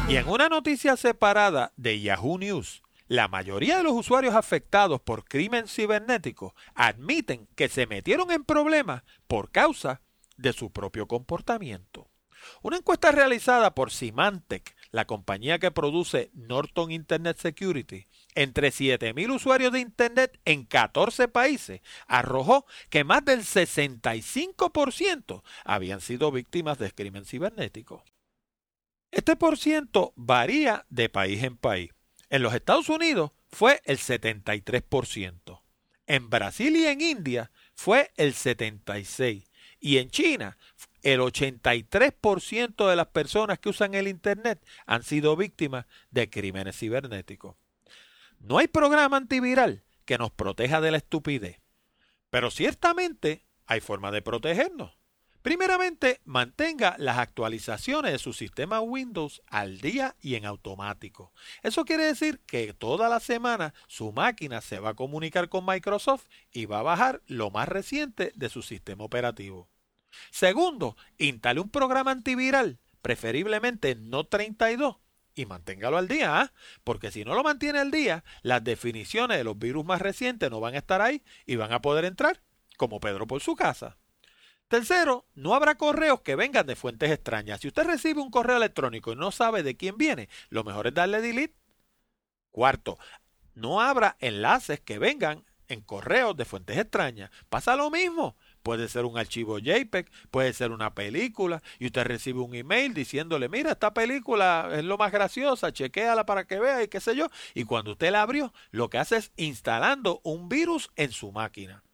Y 0.07 0.17
en 0.17 0.29
una 0.29 0.51
noticia 0.51 0.99
separada 0.99 1.73
de 1.77 1.99
Yahoo 1.99 2.37
News, 2.37 2.83
la 3.07 3.29
mayoría 3.29 3.77
de 3.77 3.83
los 3.83 3.93
usuarios 3.93 4.35
afectados 4.35 5.01
por 5.01 5.25
crimen 5.25 5.69
cibernético 5.69 6.55
admiten 6.75 7.49
que 7.55 7.69
se 7.69 7.87
metieron 7.87 8.31
en 8.31 8.45
problemas 8.45 9.03
por 9.27 9.51
causa 9.51 10.01
de 10.37 10.53
su 10.53 10.73
propio 10.73 11.07
comportamiento. 11.07 12.11
Una 12.63 12.77
encuesta 12.77 13.11
realizada 13.11 13.75
por 13.75 13.91
Symantec, 13.91 14.77
la 14.91 15.07
compañía 15.07 15.59
que 15.59 15.71
produce 15.71 16.31
Norton 16.35 16.91
Internet 16.91 17.39
Security, 17.39 18.07
entre 18.35 18.69
7.000 18.69 19.35
usuarios 19.35 19.73
de 19.73 19.81
Internet 19.81 20.39
en 20.45 20.65
14 20.65 21.29
países, 21.29 21.81
arrojó 22.07 22.67
que 22.91 23.05
más 23.05 23.25
del 23.25 23.41
65% 23.41 25.43
habían 25.65 26.01
sido 26.01 26.33
víctimas 26.33 26.79
de 26.79 26.93
crimen 26.93 27.25
cibernético. 27.25 28.05
Este 29.11 29.37
por 29.37 29.57
ciento 29.57 30.13
varía 30.17 30.85
de 30.91 31.09
país 31.09 31.43
en 31.45 31.57
país. 31.57 31.94
En 32.35 32.43
los 32.43 32.53
Estados 32.53 32.89
Unidos 32.89 33.31
fue 33.49 33.81
el 33.85 33.99
73%. 33.99 35.63
En 36.09 36.31
Brasil 36.31 36.75
y 36.75 36.85
en 36.85 37.01
India 37.01 37.53
fue 37.77 38.11
el 38.17 38.35
76%. 38.35 39.47
Y 39.79 39.99
en 39.99 40.11
China, 40.11 40.59
el 41.03 41.21
83% 41.21 42.91
de 42.91 42.97
las 42.97 43.07
personas 43.07 43.61
que 43.61 43.69
usan 43.69 43.95
el 43.95 44.09
Internet 44.09 44.61
han 44.85 45.05
sido 45.05 45.37
víctimas 45.37 45.87
de 46.11 46.29
crímenes 46.29 46.77
cibernéticos. 46.77 47.55
No 48.41 48.59
hay 48.59 48.67
programa 48.67 49.17
antiviral 49.17 49.85
que 50.05 50.19
nos 50.19 50.33
proteja 50.33 50.81
de 50.81 50.91
la 50.91 50.97
estupidez, 50.97 51.61
pero 52.31 52.51
ciertamente 52.51 53.45
hay 53.67 53.79
forma 53.79 54.11
de 54.11 54.23
protegernos. 54.23 54.99
Primeramente, 55.45 56.23
mantenga 56.25 56.97
las 56.97 57.19
actualizaciones 57.19 58.13
de 58.13 58.19
su 58.19 58.33
sistema 58.33 58.81
Windows 58.81 59.43
al 59.47 59.79
día 59.79 60.17
y 60.23 60.37
en 60.37 60.47
automático. 60.47 61.35
Eso 61.63 61.85
quiere 61.85 62.05
decir 62.05 62.41
que 62.47 62.73
toda 62.73 63.11
la 63.11 63.21
semana 63.21 63.75
su 63.87 64.11
máquina 64.11 64.63
se 64.63 64.79
va 64.79 64.89
a 64.89 64.95
comunicar 64.95 65.51
con 65.51 65.67
Microsoft 65.67 66.25
y 66.51 66.65
va 66.65 66.79
a 66.79 66.85
bajar 66.85 67.21
lo 67.27 67.51
más 67.51 67.69
reciente 67.69 68.33
de 68.35 68.49
su 68.49 68.63
sistema 68.63 69.05
operativo. 69.05 69.69
Segundo, 70.31 70.97
instale 71.19 71.61
un 71.61 71.69
programa 71.69 72.13
antiviral, 72.13 72.79
preferiblemente 73.03 73.97
no 73.97 74.25
32, 74.25 74.97
y 75.35 75.45
manténgalo 75.45 75.99
al 75.99 76.09
día, 76.09 76.41
¿ah? 76.41 76.53
porque 76.85 77.11
si 77.11 77.23
no 77.23 77.35
lo 77.35 77.45
mantiene 77.45 77.81
al 77.81 77.91
día, 77.91 78.25
las 78.41 78.65
definiciones 78.65 79.37
de 79.37 79.45
los 79.45 79.59
virus 79.59 79.85
más 79.85 80.01
recientes 80.01 80.51
no 80.51 80.61
van 80.61 80.73
a 80.73 80.79
estar 80.79 81.03
ahí 81.03 81.23
y 81.45 81.57
van 81.57 81.75
a 81.75 81.83
poder 81.83 82.07
entrar 82.07 82.41
como 82.79 82.99
Pedro 82.99 83.27
por 83.27 83.43
su 83.43 83.55
casa. 83.55 83.99
Tercero, 84.69 85.27
no 85.35 85.55
habrá 85.55 85.77
correos 85.77 86.23
que 86.23 86.37
vengan 86.37 86.67
de 86.67 86.77
fuentes 86.77 87.11
extrañas. 87.11 87.61
Si 87.61 87.69
usted 87.69 87.85
recibe 87.85 88.21
un 88.21 88.31
correo 88.31 88.57
electrónico 88.57 89.13
y 89.13 89.17
no 89.17 89.31
sabe 89.31 89.63
de 89.63 89.77
quién 89.77 89.97
viene, 89.97 90.29
lo 90.49 90.65
mejor 90.65 90.87
es 90.87 90.95
darle 90.95 91.21
delete. 91.21 91.55
Cuarto, 92.51 92.99
no 93.55 93.81
habrá 93.81 94.17
enlaces 94.21 94.81
que 94.81 94.99
vengan 94.99 95.45
en 95.69 95.81
correos 95.81 96.37
de 96.37 96.45
fuentes 96.45 96.79
extrañas. 96.79 97.31
Pasa 97.49 97.77
lo 97.77 97.91
mismo. 97.91 98.37
Puede 98.63 98.89
ser 98.89 99.05
un 99.05 99.19
archivo 99.19 99.59
JPEG, 99.59 100.11
puede 100.31 100.55
ser 100.55 100.71
una 100.71 100.95
película, 100.95 101.63
y 101.79 101.87
usted 101.87 102.05
recibe 102.05 102.41
un 102.41 102.55
email 102.55 102.95
diciéndole, 102.95 103.51
mira, 103.51 103.73
esta 103.73 103.93
película 103.93 104.71
es 104.73 104.85
lo 104.85 104.97
más 104.97 105.13
graciosa, 105.13 105.71
chequéala 105.71 106.25
para 106.25 106.47
que 106.47 106.59
vea 106.59 106.83
y 106.83 106.89
qué 106.89 106.99
sé 107.01 107.15
yo. 107.15 107.29
Y 107.53 107.65
cuando 107.65 107.93
usted 107.93 108.11
la 108.11 108.23
abrió, 108.23 108.55
lo 108.71 108.89
que 108.89 108.97
hace 108.97 109.19
es 109.19 109.33
instalando 109.37 110.23
un 110.25 110.49
virus 110.49 110.91
en 110.97 111.13
su 111.13 111.31
máquina. 111.31 111.85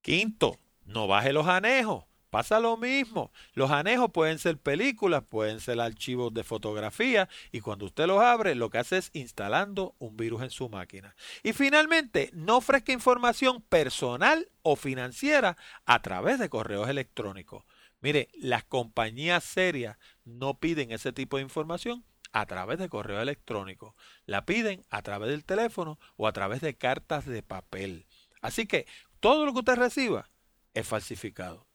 Quinto, 0.00 0.60
no 0.88 1.06
baje 1.06 1.32
los 1.32 1.46
anejos. 1.46 2.04
Pasa 2.30 2.60
lo 2.60 2.76
mismo. 2.76 3.32
Los 3.54 3.70
anejos 3.70 4.10
pueden 4.10 4.38
ser 4.38 4.58
películas, 4.58 5.22
pueden 5.22 5.60
ser 5.60 5.80
archivos 5.80 6.34
de 6.34 6.44
fotografía 6.44 7.28
y 7.52 7.60
cuando 7.60 7.86
usted 7.86 8.06
los 8.06 8.22
abre 8.22 8.54
lo 8.54 8.68
que 8.68 8.78
hace 8.78 8.98
es 8.98 9.10
instalando 9.14 9.94
un 9.98 10.16
virus 10.16 10.42
en 10.42 10.50
su 10.50 10.68
máquina. 10.68 11.14
Y 11.42 11.54
finalmente, 11.54 12.30
no 12.34 12.58
ofrezca 12.58 12.92
información 12.92 13.62
personal 13.62 14.50
o 14.62 14.76
financiera 14.76 15.56
a 15.86 16.02
través 16.02 16.38
de 16.38 16.50
correos 16.50 16.88
electrónicos. 16.88 17.64
Mire, 18.00 18.28
las 18.34 18.64
compañías 18.64 19.42
serias 19.42 19.96
no 20.24 20.58
piden 20.58 20.92
ese 20.92 21.12
tipo 21.12 21.38
de 21.38 21.44
información 21.44 22.04
a 22.32 22.44
través 22.44 22.78
de 22.78 22.90
correo 22.90 23.22
electrónico. 23.22 23.96
La 24.26 24.44
piden 24.44 24.84
a 24.90 25.00
través 25.00 25.30
del 25.30 25.44
teléfono 25.44 25.98
o 26.16 26.26
a 26.26 26.32
través 26.32 26.60
de 26.60 26.76
cartas 26.76 27.24
de 27.24 27.42
papel. 27.42 28.06
Así 28.42 28.66
que 28.66 28.86
todo 29.20 29.46
lo 29.46 29.52
que 29.52 29.60
usted 29.60 29.76
reciba 29.76 30.28
es 30.74 30.86
falsificado. 30.86 31.66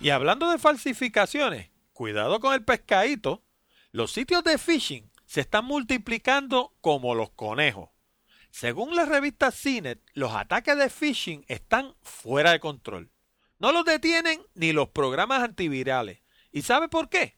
Y 0.00 0.10
hablando 0.10 0.50
de 0.50 0.58
falsificaciones, 0.58 1.70
cuidado 1.92 2.38
con 2.38 2.54
el 2.54 2.64
pescadito. 2.64 3.42
Los 3.90 4.12
sitios 4.12 4.44
de 4.44 4.58
phishing 4.58 5.10
se 5.26 5.40
están 5.40 5.64
multiplicando 5.64 6.76
como 6.80 7.14
los 7.14 7.30
conejos. 7.30 7.90
Según 8.50 8.94
la 8.94 9.04
revista 9.04 9.50
CINET, 9.50 10.00
los 10.14 10.32
ataques 10.32 10.76
de 10.78 10.88
phishing 10.88 11.44
están 11.48 11.94
fuera 12.02 12.52
de 12.52 12.60
control. 12.60 13.10
No 13.58 13.72
los 13.72 13.84
detienen 13.84 14.40
ni 14.54 14.72
los 14.72 14.90
programas 14.90 15.42
antivirales. 15.42 16.20
¿Y 16.52 16.62
sabe 16.62 16.88
por 16.88 17.08
qué? 17.08 17.36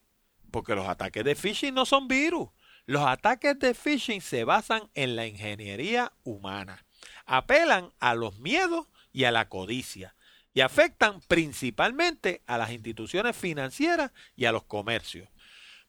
Porque 0.50 0.74
los 0.74 0.86
ataques 0.86 1.24
de 1.24 1.34
phishing 1.34 1.74
no 1.74 1.86
son 1.86 2.08
virus. 2.08 2.50
Los 2.84 3.02
ataques 3.02 3.58
de 3.58 3.74
phishing 3.74 4.20
se 4.20 4.44
basan 4.44 4.90
en 4.94 5.16
la 5.16 5.26
ingeniería 5.26 6.12
humana. 6.22 6.84
Apelan 7.32 7.92
a 8.00 8.16
los 8.16 8.40
miedos 8.40 8.88
y 9.12 9.22
a 9.22 9.30
la 9.30 9.48
codicia 9.48 10.16
y 10.52 10.62
afectan 10.62 11.20
principalmente 11.28 12.42
a 12.44 12.58
las 12.58 12.72
instituciones 12.72 13.36
financieras 13.36 14.10
y 14.34 14.46
a 14.46 14.52
los 14.52 14.64
comercios. 14.64 15.28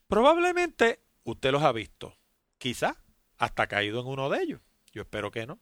Probablemente 0.06 1.04
usted 1.24 1.52
los 1.52 1.64
ha 1.64 1.72
visto, 1.72 2.16
quizá 2.60 3.04
hasta 3.40 3.66
caído 3.66 4.02
en 4.02 4.06
uno 4.06 4.30
de 4.30 4.44
ellos. 4.44 4.62
Yo 4.94 5.02
espero 5.02 5.32
que 5.32 5.48
no. 5.48 5.60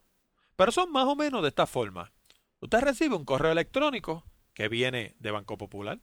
Pero 0.57 0.73
son 0.73 0.91
más 0.91 1.05
o 1.05 1.15
menos 1.15 1.41
de 1.43 1.47
esta 1.47 1.65
forma. 1.65 2.11
Usted 2.59 2.81
recibe 2.81 3.15
un 3.15 3.23
correo 3.23 3.53
electrónico 3.53 4.25
que 4.53 4.67
viene 4.67 5.15
de 5.19 5.31
Banco 5.31 5.57
Popular, 5.57 6.01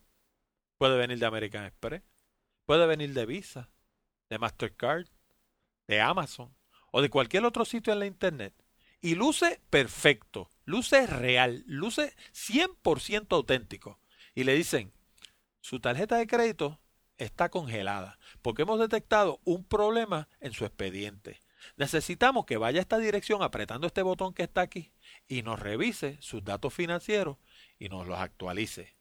puede 0.79 0.97
venir 0.97 1.19
de 1.19 1.27
American 1.27 1.65
Express, 1.65 2.01
puede 2.65 2.87
venir 2.87 3.13
de 3.13 3.27
Visa, 3.27 3.69
de 4.27 4.39
Mastercard, 4.39 5.05
de 5.85 6.01
Amazon 6.01 6.55
o 6.89 7.03
de 7.03 7.11
cualquier 7.11 7.45
otro 7.45 7.63
sitio 7.63 7.93
en 7.93 7.99
la 7.99 8.07
Internet 8.07 8.55
y 9.07 9.15
luce 9.15 9.61
perfecto, 9.69 10.49
luce 10.65 11.07
real, 11.07 11.63
luce 11.65 12.13
100% 12.33 13.27
auténtico. 13.31 14.01
Y 14.35 14.43
le 14.43 14.53
dicen, 14.53 14.91
su 15.61 15.79
tarjeta 15.79 16.17
de 16.17 16.27
crédito 16.27 16.81
está 17.17 17.47
congelada 17.47 18.19
porque 18.41 18.63
hemos 18.63 18.81
detectado 18.81 19.39
un 19.45 19.63
problema 19.63 20.27
en 20.41 20.51
su 20.51 20.65
expediente. 20.65 21.41
Necesitamos 21.77 22.45
que 22.45 22.57
vaya 22.57 22.79
a 22.79 22.81
esta 22.81 22.97
dirección 22.97 23.43
apretando 23.43 23.87
este 23.87 24.01
botón 24.01 24.33
que 24.33 24.43
está 24.43 24.59
aquí 24.59 24.91
y 25.25 25.41
nos 25.41 25.57
revise 25.57 26.17
sus 26.19 26.43
datos 26.43 26.73
financieros 26.73 27.37
y 27.79 27.87
nos 27.87 28.07
los 28.07 28.19
actualice. 28.19 28.97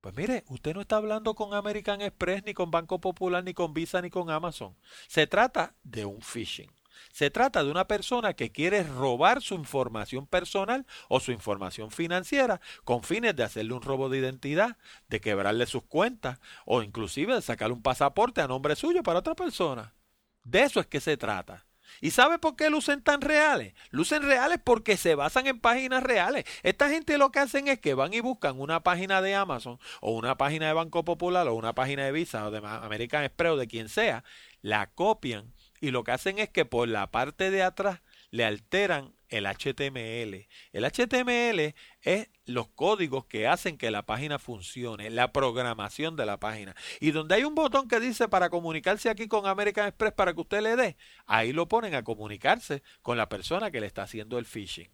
Pues 0.00 0.14
mire, 0.14 0.44
usted 0.46 0.74
no 0.74 0.80
está 0.80 0.98
hablando 0.98 1.34
con 1.34 1.54
American 1.54 2.02
Express, 2.02 2.44
ni 2.44 2.54
con 2.54 2.70
Banco 2.70 3.00
Popular, 3.00 3.42
ni 3.42 3.52
con 3.52 3.74
Visa, 3.74 4.00
ni 4.00 4.10
con 4.10 4.30
Amazon. 4.30 4.76
Se 5.08 5.26
trata 5.26 5.74
de 5.82 6.04
un 6.04 6.22
phishing. 6.22 6.70
Se 7.12 7.30
trata 7.30 7.64
de 7.64 7.70
una 7.70 7.86
persona 7.86 8.34
que 8.34 8.50
quiere 8.50 8.82
robar 8.82 9.42
su 9.42 9.54
información 9.54 10.26
personal 10.26 10.86
o 11.08 11.20
su 11.20 11.32
información 11.32 11.90
financiera 11.90 12.60
con 12.84 13.02
fines 13.02 13.36
de 13.36 13.44
hacerle 13.44 13.74
un 13.74 13.82
robo 13.82 14.08
de 14.08 14.18
identidad, 14.18 14.76
de 15.08 15.20
quebrarle 15.20 15.66
sus 15.66 15.84
cuentas 15.84 16.40
o 16.64 16.82
inclusive 16.82 17.34
de 17.34 17.42
sacarle 17.42 17.74
un 17.74 17.82
pasaporte 17.82 18.40
a 18.40 18.48
nombre 18.48 18.76
suyo 18.76 19.02
para 19.02 19.20
otra 19.20 19.34
persona. 19.34 19.94
De 20.42 20.62
eso 20.62 20.80
es 20.80 20.86
que 20.86 21.00
se 21.00 21.16
trata. 21.16 21.64
¿Y 22.00 22.10
sabe 22.10 22.38
por 22.38 22.56
qué 22.56 22.70
lucen 22.70 23.02
tan 23.02 23.20
reales? 23.20 23.74
Lucen 23.90 24.22
reales 24.22 24.58
porque 24.62 24.96
se 24.96 25.14
basan 25.14 25.46
en 25.46 25.60
páginas 25.60 26.02
reales. 26.02 26.44
Esta 26.62 26.88
gente 26.88 27.18
lo 27.18 27.30
que 27.30 27.38
hacen 27.38 27.68
es 27.68 27.78
que 27.78 27.94
van 27.94 28.12
y 28.14 28.20
buscan 28.20 28.60
una 28.60 28.82
página 28.82 29.22
de 29.22 29.34
Amazon 29.34 29.78
o 30.00 30.12
una 30.12 30.36
página 30.36 30.66
de 30.66 30.72
Banco 30.72 31.04
Popular 31.04 31.46
o 31.48 31.54
una 31.54 31.74
página 31.74 32.04
de 32.04 32.12
Visa 32.12 32.46
o 32.46 32.50
de 32.50 32.58
American 32.58 33.24
Express 33.24 33.52
o 33.52 33.56
de 33.56 33.68
quien 33.68 33.88
sea, 33.88 34.24
la 34.60 34.90
copian 34.90 35.52
y 35.84 35.90
lo 35.90 36.02
que 36.02 36.12
hacen 36.12 36.38
es 36.38 36.48
que 36.48 36.64
por 36.64 36.88
la 36.88 37.10
parte 37.10 37.50
de 37.50 37.62
atrás 37.62 38.00
le 38.30 38.46
alteran 38.46 39.14
el 39.28 39.44
HTML. 39.44 40.48
El 40.72 40.84
HTML 40.84 41.74
es 42.00 42.30
los 42.46 42.68
códigos 42.68 43.26
que 43.26 43.46
hacen 43.46 43.76
que 43.76 43.90
la 43.90 44.06
página 44.06 44.38
funcione, 44.38 45.10
la 45.10 45.30
programación 45.30 46.16
de 46.16 46.24
la 46.24 46.40
página. 46.40 46.74
Y 47.00 47.10
donde 47.10 47.34
hay 47.34 47.44
un 47.44 47.54
botón 47.54 47.86
que 47.86 48.00
dice 48.00 48.28
para 48.28 48.48
comunicarse 48.48 49.10
aquí 49.10 49.28
con 49.28 49.46
American 49.46 49.86
Express 49.86 50.14
para 50.14 50.32
que 50.32 50.40
usted 50.40 50.62
le 50.62 50.74
dé, 50.74 50.96
ahí 51.26 51.52
lo 51.52 51.68
ponen 51.68 51.94
a 51.94 52.02
comunicarse 52.02 52.82
con 53.02 53.18
la 53.18 53.28
persona 53.28 53.70
que 53.70 53.82
le 53.82 53.86
está 53.86 54.04
haciendo 54.04 54.38
el 54.38 54.46
phishing. 54.46 54.88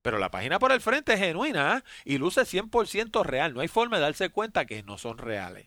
Pero 0.00 0.18
la 0.18 0.30
página 0.30 0.60
por 0.60 0.70
el 0.70 0.80
frente 0.80 1.14
es 1.14 1.18
genuina 1.18 1.72
¿ah? 1.72 1.84
y 2.04 2.18
luce 2.18 2.42
100% 2.42 3.24
real. 3.24 3.52
No 3.52 3.62
hay 3.62 3.68
forma 3.68 3.96
de 3.96 4.02
darse 4.02 4.28
cuenta 4.28 4.64
que 4.64 4.84
no 4.84 4.96
son 4.96 5.18
reales. 5.18 5.66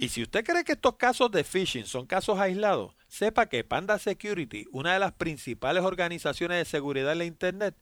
Y 0.00 0.08
si 0.08 0.22
usted 0.22 0.46
cree 0.46 0.64
que 0.64 0.72
estos 0.72 0.96
casos 0.96 1.30
de 1.30 1.44
phishing 1.44 1.84
son 1.84 2.06
casos 2.06 2.38
aislados, 2.38 2.94
sepa 3.06 3.50
que 3.50 3.64
Panda 3.64 3.98
Security, 3.98 4.64
una 4.72 4.94
de 4.94 4.98
las 4.98 5.12
principales 5.12 5.84
organizaciones 5.84 6.56
de 6.56 6.64
seguridad 6.64 7.12
en 7.12 7.18
la 7.18 7.26
Internet, 7.26 7.76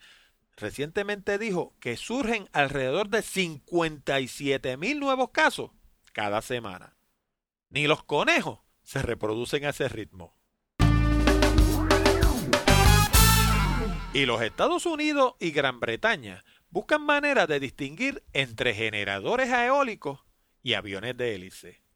recientemente 0.56 1.38
dijo 1.38 1.76
que 1.78 1.96
surgen 1.96 2.48
alrededor 2.52 3.08
de 3.08 3.22
57 3.22 4.76
mil 4.78 4.98
nuevos 4.98 5.30
casos 5.30 5.70
cada 6.12 6.42
semana. 6.42 6.96
Ni 7.70 7.86
los 7.86 8.02
conejos 8.02 8.58
se 8.82 9.00
reproducen 9.00 9.64
a 9.64 9.68
ese 9.68 9.88
ritmo. 9.88 10.34
Y 14.12 14.26
los 14.26 14.42
Estados 14.42 14.86
Unidos 14.86 15.34
y 15.38 15.52
Gran 15.52 15.78
Bretaña 15.78 16.44
buscan 16.70 17.02
maneras 17.02 17.46
de 17.46 17.60
distinguir 17.60 18.24
entre 18.32 18.74
generadores 18.74 19.50
eólicos 19.50 20.18
y 20.64 20.74
aviones 20.74 21.16
de 21.16 21.36
hélice. 21.36 21.87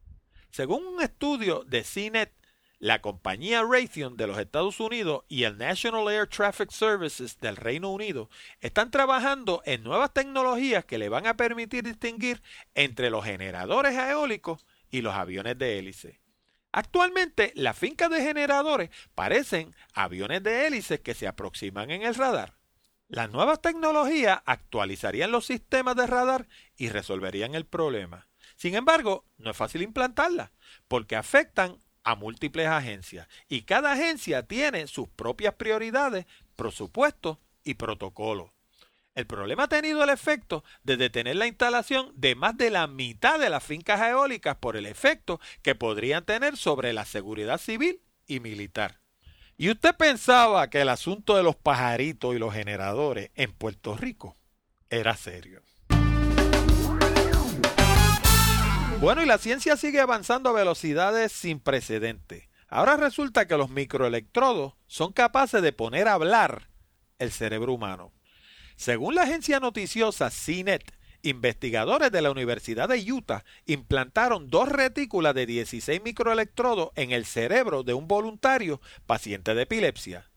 Según 0.53 0.87
un 0.87 1.01
estudio 1.01 1.65
de 1.67 1.83
CNET, 1.83 2.31
la 2.79 3.01
compañía 3.01 3.63
Raytheon 3.63 4.19
de 4.19 4.27
los 4.27 4.37
Estados 4.37 4.81
Unidos 4.81 5.25
y 5.27 5.45
el 5.45 5.57
National 5.57 6.07
Air 6.13 6.27
Traffic 6.27 6.71
Services 6.71 7.41
del 7.41 7.57
Reino 7.57 7.91
Unido 7.91 8.29
están 8.61 8.91
trabajando 8.91 9.63
en 9.65 9.83
nuevas 9.83 10.13
tecnologías 10.13 10.85
que 10.85 10.99
le 10.99 11.09
van 11.09 11.27
a 11.27 11.39
permitir 11.39 11.85
distinguir 11.85 12.43
entre 12.75 13.09
los 13.09 13.25
generadores 13.25 13.97
eólicos 13.97 14.67
y 14.91 15.01
los 15.01 15.15
aviones 15.15 15.57
de 15.57 15.79
hélice. 15.79 16.21
Actualmente, 16.71 17.55
las 17.57 17.79
fincas 17.79 18.11
de 18.11 18.23
generadores 18.23 18.91
parecen 19.15 19.75
aviones 19.95 20.43
de 20.43 20.67
hélices 20.67 21.01
que 21.01 21.15
se 21.15 21.27
aproximan 21.27 21.91
en 21.91 22.03
el 22.03 22.15
radar. 22.15 22.59
Las 23.09 23.31
nuevas 23.31 23.63
tecnologías 23.63 24.43
actualizarían 24.45 25.33
los 25.33 25.47
sistemas 25.47 25.97
de 25.97 26.07
radar 26.07 26.47
y 26.77 26.91
resolverían 26.91 27.55
el 27.55 27.65
problema. 27.65 28.29
Sin 28.63 28.77
embargo, 28.77 29.25
no 29.39 29.51
es 29.51 29.57
fácil 29.57 29.83
implantarlas, 29.83 30.53
porque 30.87 31.17
afectan 31.17 31.79
a 32.05 32.15
múltiples 32.15 32.69
agencias 32.69 33.27
y 33.49 33.63
cada 33.63 33.91
agencia 33.91 34.47
tiene 34.47 34.87
sus 34.87 35.09
propias 35.09 35.55
prioridades, 35.55 36.27
presupuestos 36.55 37.39
y 37.65 37.75
protocolos. 37.75 38.53
El 39.17 39.27
problema 39.27 39.65
ha 39.65 39.69
tenido 39.69 40.05
el 40.05 40.11
efecto 40.11 40.63
de 40.85 40.97
detener 40.97 41.35
la 41.35 41.49
instalación 41.49 42.13
de 42.15 42.37
más 42.37 42.57
de 42.57 42.71
la 42.71 42.87
mitad 42.87 43.41
de 43.41 43.51
las 43.51 43.65
fincas 43.65 44.01
eólicas 44.01 44.55
por 44.55 44.77
el 44.77 44.87
efecto 44.87 45.41
que 45.63 45.75
podrían 45.75 46.25
tener 46.25 46.57
sobre 46.57 46.93
la 46.93 47.05
seguridad 47.05 47.59
civil 47.59 48.01
y 48.29 48.39
militar. 48.39 49.01
¿Y 49.57 49.71
usted 49.71 49.97
pensaba 49.97 50.71
que 50.71 50.83
el 50.83 50.89
asunto 50.89 51.37
de 51.37 51.43
los 51.43 51.57
pajaritos 51.57 52.37
y 52.37 52.39
los 52.39 52.55
generadores 52.55 53.33
en 53.35 53.51
Puerto 53.51 53.97
Rico 53.97 54.37
era 54.89 55.17
serio? 55.17 55.65
Bueno, 59.03 59.21
y 59.21 59.27
la 59.27 59.39
ciencia 59.39 59.77
sigue 59.77 59.99
avanzando 59.99 60.49
a 60.49 60.53
velocidades 60.53 61.33
sin 61.33 61.59
precedentes. 61.59 62.45
Ahora 62.69 62.97
resulta 62.97 63.49
que 63.49 63.57
los 63.57 63.69
microelectrodos 63.69 64.75
son 64.87 65.13
capaces 65.13 65.61
de 65.61 65.73
poner 65.73 66.07
a 66.07 66.13
hablar 66.13 66.69
el 67.19 67.33
cerebro 67.33 67.73
humano. 67.73 68.13
Según 68.77 69.17
la 69.17 69.23
agencia 69.23 69.59
noticiosa 69.59 70.31
CNET, 70.31 70.85
investigadores 71.23 72.13
de 72.13 72.23
la 72.23 72.31
Universidad 72.31 72.89
de 72.89 73.13
Utah 73.13 73.45
implantaron 73.67 74.49
dos 74.49 74.69
retículas 74.69 75.35
de 75.35 75.47
16 75.47 76.01
microelectrodos 76.05 76.91
en 76.95 77.11
el 77.11 77.25
cerebro 77.25 77.83
de 77.83 77.95
un 77.95 78.07
voluntario 78.07 78.81
paciente 79.07 79.57
de 79.57 79.63
epilepsia. 79.63 80.31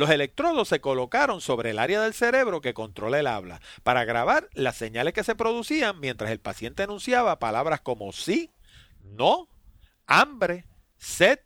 Los 0.00 0.08
electrodos 0.08 0.66
se 0.66 0.80
colocaron 0.80 1.42
sobre 1.42 1.72
el 1.72 1.78
área 1.78 2.00
del 2.00 2.14
cerebro 2.14 2.62
que 2.62 2.72
controla 2.72 3.20
el 3.20 3.26
habla 3.26 3.60
para 3.82 4.06
grabar 4.06 4.48
las 4.54 4.74
señales 4.76 5.12
que 5.12 5.24
se 5.24 5.34
producían 5.34 6.00
mientras 6.00 6.30
el 6.30 6.40
paciente 6.40 6.84
enunciaba 6.84 7.38
palabras 7.38 7.82
como 7.82 8.10
sí, 8.12 8.50
no, 9.02 9.46
hambre, 10.06 10.64
sed, 10.96 11.40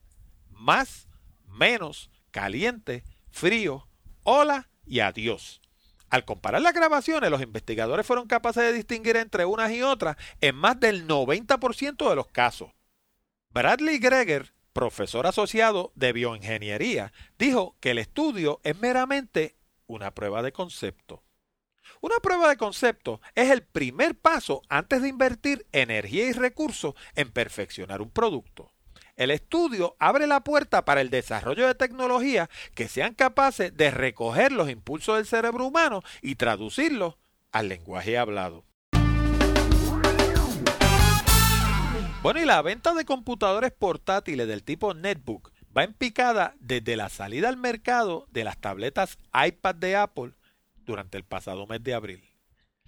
más, 0.50 1.08
menos, 1.48 2.12
caliente, 2.30 3.02
frío, 3.28 3.88
hola 4.22 4.68
y 4.86 5.00
adiós. 5.00 5.60
Al 6.08 6.24
comparar 6.24 6.62
las 6.62 6.74
grabaciones, 6.74 7.32
los 7.32 7.42
investigadores 7.42 8.06
fueron 8.06 8.28
capaces 8.28 8.62
de 8.62 8.72
distinguir 8.72 9.16
entre 9.16 9.46
unas 9.46 9.72
y 9.72 9.82
otras 9.82 10.16
en 10.40 10.54
más 10.54 10.78
del 10.78 11.08
90% 11.08 12.08
de 12.08 12.14
los 12.14 12.28
casos. 12.28 12.70
Bradley 13.50 13.98
Greger, 13.98 14.53
profesor 14.74 15.26
asociado 15.26 15.92
de 15.94 16.12
bioingeniería, 16.12 17.14
dijo 17.38 17.76
que 17.80 17.92
el 17.92 17.98
estudio 17.98 18.60
es 18.64 18.78
meramente 18.78 19.56
una 19.86 20.10
prueba 20.10 20.42
de 20.42 20.52
concepto. 20.52 21.22
Una 22.00 22.16
prueba 22.16 22.48
de 22.50 22.58
concepto 22.58 23.22
es 23.34 23.50
el 23.50 23.62
primer 23.62 24.14
paso 24.18 24.60
antes 24.68 25.00
de 25.00 25.08
invertir 25.08 25.66
energía 25.72 26.26
y 26.26 26.32
recursos 26.32 26.94
en 27.14 27.30
perfeccionar 27.30 28.02
un 28.02 28.10
producto. 28.10 28.72
El 29.16 29.30
estudio 29.30 29.96
abre 30.00 30.26
la 30.26 30.42
puerta 30.42 30.84
para 30.84 31.00
el 31.00 31.08
desarrollo 31.08 31.66
de 31.66 31.74
tecnologías 31.76 32.48
que 32.74 32.88
sean 32.88 33.14
capaces 33.14 33.74
de 33.76 33.90
recoger 33.92 34.50
los 34.50 34.68
impulsos 34.68 35.16
del 35.16 35.26
cerebro 35.26 35.66
humano 35.66 36.02
y 36.20 36.34
traducirlos 36.34 37.14
al 37.52 37.68
lenguaje 37.68 38.18
hablado. 38.18 38.64
Bueno, 42.24 42.40
y 42.40 42.46
la 42.46 42.62
venta 42.62 42.94
de 42.94 43.04
computadores 43.04 43.70
portátiles 43.70 44.48
del 44.48 44.62
tipo 44.64 44.94
netbook 44.94 45.52
va 45.76 45.84
en 45.84 45.92
picada 45.92 46.56
desde 46.58 46.96
la 46.96 47.10
salida 47.10 47.50
al 47.50 47.58
mercado 47.58 48.26
de 48.30 48.44
las 48.44 48.58
tabletas 48.58 49.18
iPad 49.34 49.74
de 49.74 49.96
Apple 49.96 50.32
durante 50.86 51.18
el 51.18 51.24
pasado 51.24 51.66
mes 51.66 51.84
de 51.84 51.92
abril. 51.92 52.24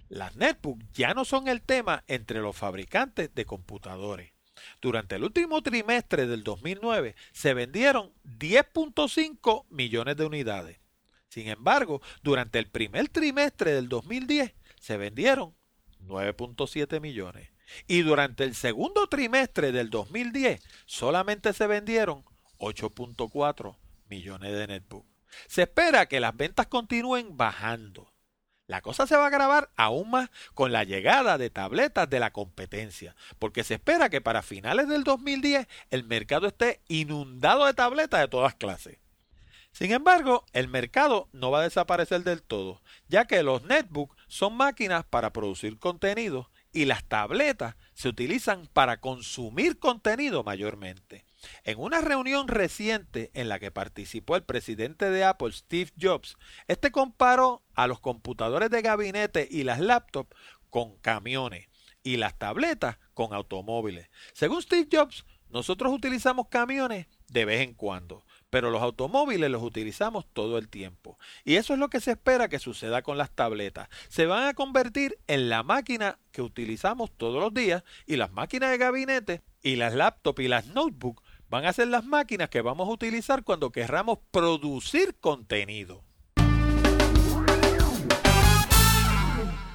Las 0.09 0.35
netbooks 0.37 0.83
ya 0.91 1.13
no 1.13 1.23
son 1.23 1.47
el 1.49 1.61
tema 1.61 2.03
entre 2.07 2.39
los 2.39 2.55
fabricantes 2.55 3.29
de 3.35 3.45
computadores. 3.45 4.33
Durante 4.81 5.17
el 5.17 5.23
último 5.23 5.61
trimestre 5.61 6.25
del 6.25 6.43
2009 6.43 7.13
se 7.31 7.53
vendieron 7.53 8.15
10.5 8.23 9.67
millones 9.69 10.17
de 10.17 10.25
unidades. 10.25 10.79
Sin 11.29 11.47
embargo, 11.47 12.01
durante 12.23 12.57
el 12.57 12.71
primer 12.71 13.07
trimestre 13.09 13.73
del 13.73 13.87
2010 13.87 14.55
se 14.79 14.97
vendieron 14.97 15.53
9.7 15.99 16.99
millones. 16.99 17.51
Y 17.87 18.01
durante 18.01 18.43
el 18.43 18.55
segundo 18.55 19.07
trimestre 19.07 19.71
del 19.71 19.89
2010 19.89 20.61
solamente 20.85 21.53
se 21.53 21.67
vendieron 21.67 22.23
8.4 22.59 23.75
millones 24.09 24.53
de 24.53 24.67
netbooks. 24.67 25.07
Se 25.47 25.63
espera 25.63 26.07
que 26.07 26.19
las 26.19 26.35
ventas 26.35 26.67
continúen 26.67 27.37
bajando. 27.37 28.11
La 28.67 28.81
cosa 28.81 29.07
se 29.07 29.15
va 29.15 29.23
a 29.23 29.27
agravar 29.27 29.69
aún 29.77 30.09
más 30.09 30.29
con 30.53 30.73
la 30.73 30.83
llegada 30.83 31.37
de 31.37 31.49
tabletas 31.49 32.09
de 32.09 32.19
la 32.19 32.33
competencia, 32.33 33.15
porque 33.39 33.63
se 33.63 33.75
espera 33.75 34.09
que 34.09 34.19
para 34.19 34.41
finales 34.41 34.89
del 34.89 35.05
2010 35.05 35.67
el 35.89 36.03
mercado 36.03 36.47
esté 36.47 36.81
inundado 36.89 37.65
de 37.65 37.73
tabletas 37.73 38.19
de 38.19 38.27
todas 38.27 38.55
clases. 38.55 38.97
Sin 39.71 39.91
embargo, 39.93 40.43
el 40.51 40.67
mercado 40.67 41.29
no 41.31 41.51
va 41.51 41.59
a 41.59 41.63
desaparecer 41.63 42.23
del 42.23 42.41
todo, 42.41 42.81
ya 43.07 43.25
que 43.25 43.41
los 43.43 43.63
netbooks 43.63 44.17
son 44.27 44.57
máquinas 44.57 45.05
para 45.05 45.31
producir 45.31 45.77
contenido 45.77 46.49
y 46.77 46.85
las 46.85 47.03
tabletas 47.05 47.75
se 47.95 48.07
utilizan 48.07 48.67
para 48.71 49.01
consumir 49.01 49.79
contenido 49.79 50.43
mayormente. 50.43 51.25
En 51.63 51.79
una 51.79 52.01
reunión 52.01 52.47
reciente 52.47 53.31
en 53.33 53.49
la 53.49 53.57
que 53.57 53.71
participó 53.71 54.35
el 54.35 54.43
presidente 54.43 55.09
de 55.09 55.23
Apple, 55.23 55.53
Steve 55.53 55.91
Jobs, 55.99 56.37
este 56.67 56.91
comparó 56.91 57.63
a 57.73 57.87
los 57.87 57.99
computadores 57.99 58.69
de 58.69 58.83
gabinete 58.83 59.47
y 59.49 59.63
las 59.63 59.79
laptops 59.79 60.37
con 60.69 60.97
camiones 60.97 61.67
y 62.03 62.17
las 62.17 62.37
tabletas 62.37 62.99
con 63.15 63.33
automóviles. 63.33 64.11
Según 64.33 64.61
Steve 64.61 64.87
Jobs, 64.91 65.25
nosotros 65.49 65.91
utilizamos 65.91 66.49
camiones 66.49 67.07
de 67.27 67.45
vez 67.45 67.61
en 67.61 67.73
cuando, 67.73 68.23
pero 68.57 68.71
los 68.71 68.81
automóviles 68.81 69.51
los 69.51 69.61
utilizamos 69.61 70.25
todo 70.33 70.57
el 70.57 70.67
tiempo. 70.67 71.19
Y 71.45 71.57
eso 71.57 71.73
es 71.73 71.79
lo 71.79 71.91
que 71.91 71.99
se 71.99 72.13
espera 72.13 72.49
que 72.49 72.57
suceda 72.57 73.03
con 73.03 73.15
las 73.15 73.29
tabletas. 73.29 73.87
Se 74.09 74.25
van 74.25 74.47
a 74.47 74.55
convertir 74.55 75.19
en 75.27 75.47
la 75.47 75.61
máquina 75.61 76.17
que 76.31 76.41
utilizamos 76.41 77.11
todos 77.15 77.39
los 77.39 77.53
días 77.53 77.83
y 78.07 78.15
las 78.15 78.31
máquinas 78.31 78.71
de 78.71 78.79
gabinete 78.79 79.43
y 79.61 79.75
las 79.75 79.93
laptops 79.93 80.41
y 80.41 80.47
las 80.47 80.65
notebooks 80.65 81.21
van 81.51 81.65
a 81.65 81.73
ser 81.73 81.89
las 81.89 82.03
máquinas 82.03 82.49
que 82.49 82.63
vamos 82.63 82.89
a 82.89 82.93
utilizar 82.93 83.43
cuando 83.43 83.71
querramos 83.71 84.17
producir 84.31 85.13
contenido. 85.19 86.06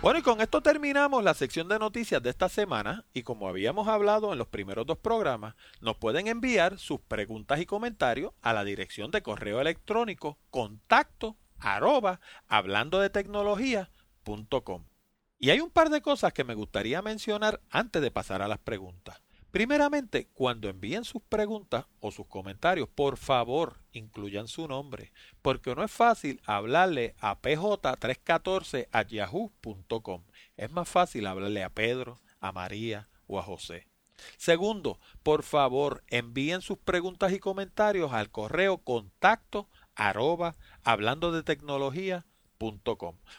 Bueno, 0.03 0.19
y 0.19 0.23
con 0.23 0.41
esto 0.41 0.61
terminamos 0.61 1.23
la 1.23 1.33
sección 1.33 1.69
de 1.69 1.79
noticias 1.79 2.21
de 2.21 2.31
esta 2.31 2.49
semana 2.49 3.05
y 3.15 3.23
como 3.23 3.47
habíamos 3.47 3.87
hablado 3.87 4.33
en 4.33 4.38
los 4.38 4.49
primeros 4.49 4.85
dos 4.85 4.99
programas, 4.99 5.55
nos 5.81 5.97
pueden 5.97 6.27
enviar 6.27 6.77
sus 6.81 7.01
preguntas 7.01 7.61
y 7.61 7.67
comentarios 7.67 8.33
a 8.43 8.53
la 8.53 8.65
dirección 8.65 9.12
de 9.12 9.23
correo 9.23 9.61
electrónico 9.61 10.38
contacto 10.51 11.37
arroba 11.61 12.19
hablando 12.49 12.99
de 12.99 13.11
tecnología.com. 13.11 14.87
Y 15.38 15.51
hay 15.51 15.61
un 15.61 15.71
par 15.71 15.88
de 15.88 16.03
cosas 16.03 16.33
que 16.33 16.43
me 16.43 16.55
gustaría 16.55 17.01
mencionar 17.01 17.61
antes 17.71 18.03
de 18.03 18.11
pasar 18.11 18.43
a 18.43 18.49
las 18.49 18.59
preguntas. 18.59 19.23
Primeramente, 19.53 20.29
cuando 20.33 20.71
envíen 20.71 21.05
sus 21.05 21.21
preguntas 21.23 21.85
o 22.01 22.11
sus 22.11 22.27
comentarios, 22.27 22.88
por 22.88 23.19
favor, 23.19 23.83
incluyan 23.93 24.49
su 24.49 24.67
nombre, 24.67 25.12
porque 25.43 25.75
no 25.75 25.85
es 25.85 25.91
fácil 25.91 26.41
hablarle 26.47 27.15
a 27.19 27.38
pj314 27.41 28.88
a 28.91 29.03
yahoo.com. 29.03 30.25
Es 30.57 30.71
más 30.71 30.88
fácil 30.88 31.27
hablarle 31.27 31.62
a 31.62 31.69
Pedro, 31.69 32.19
a 32.41 32.51
María 32.51 33.11
o 33.27 33.38
a 33.38 33.43
José. 33.43 33.87
Segundo, 34.38 34.99
por 35.23 35.43
favor, 35.43 36.03
envíen 36.07 36.62
sus 36.62 36.79
preguntas 36.79 37.31
y 37.33 37.38
comentarios 37.38 38.15
al 38.15 38.31
correo 38.31 38.79
contacto 38.79 39.69
hablando 40.83 41.31
de 41.31 41.43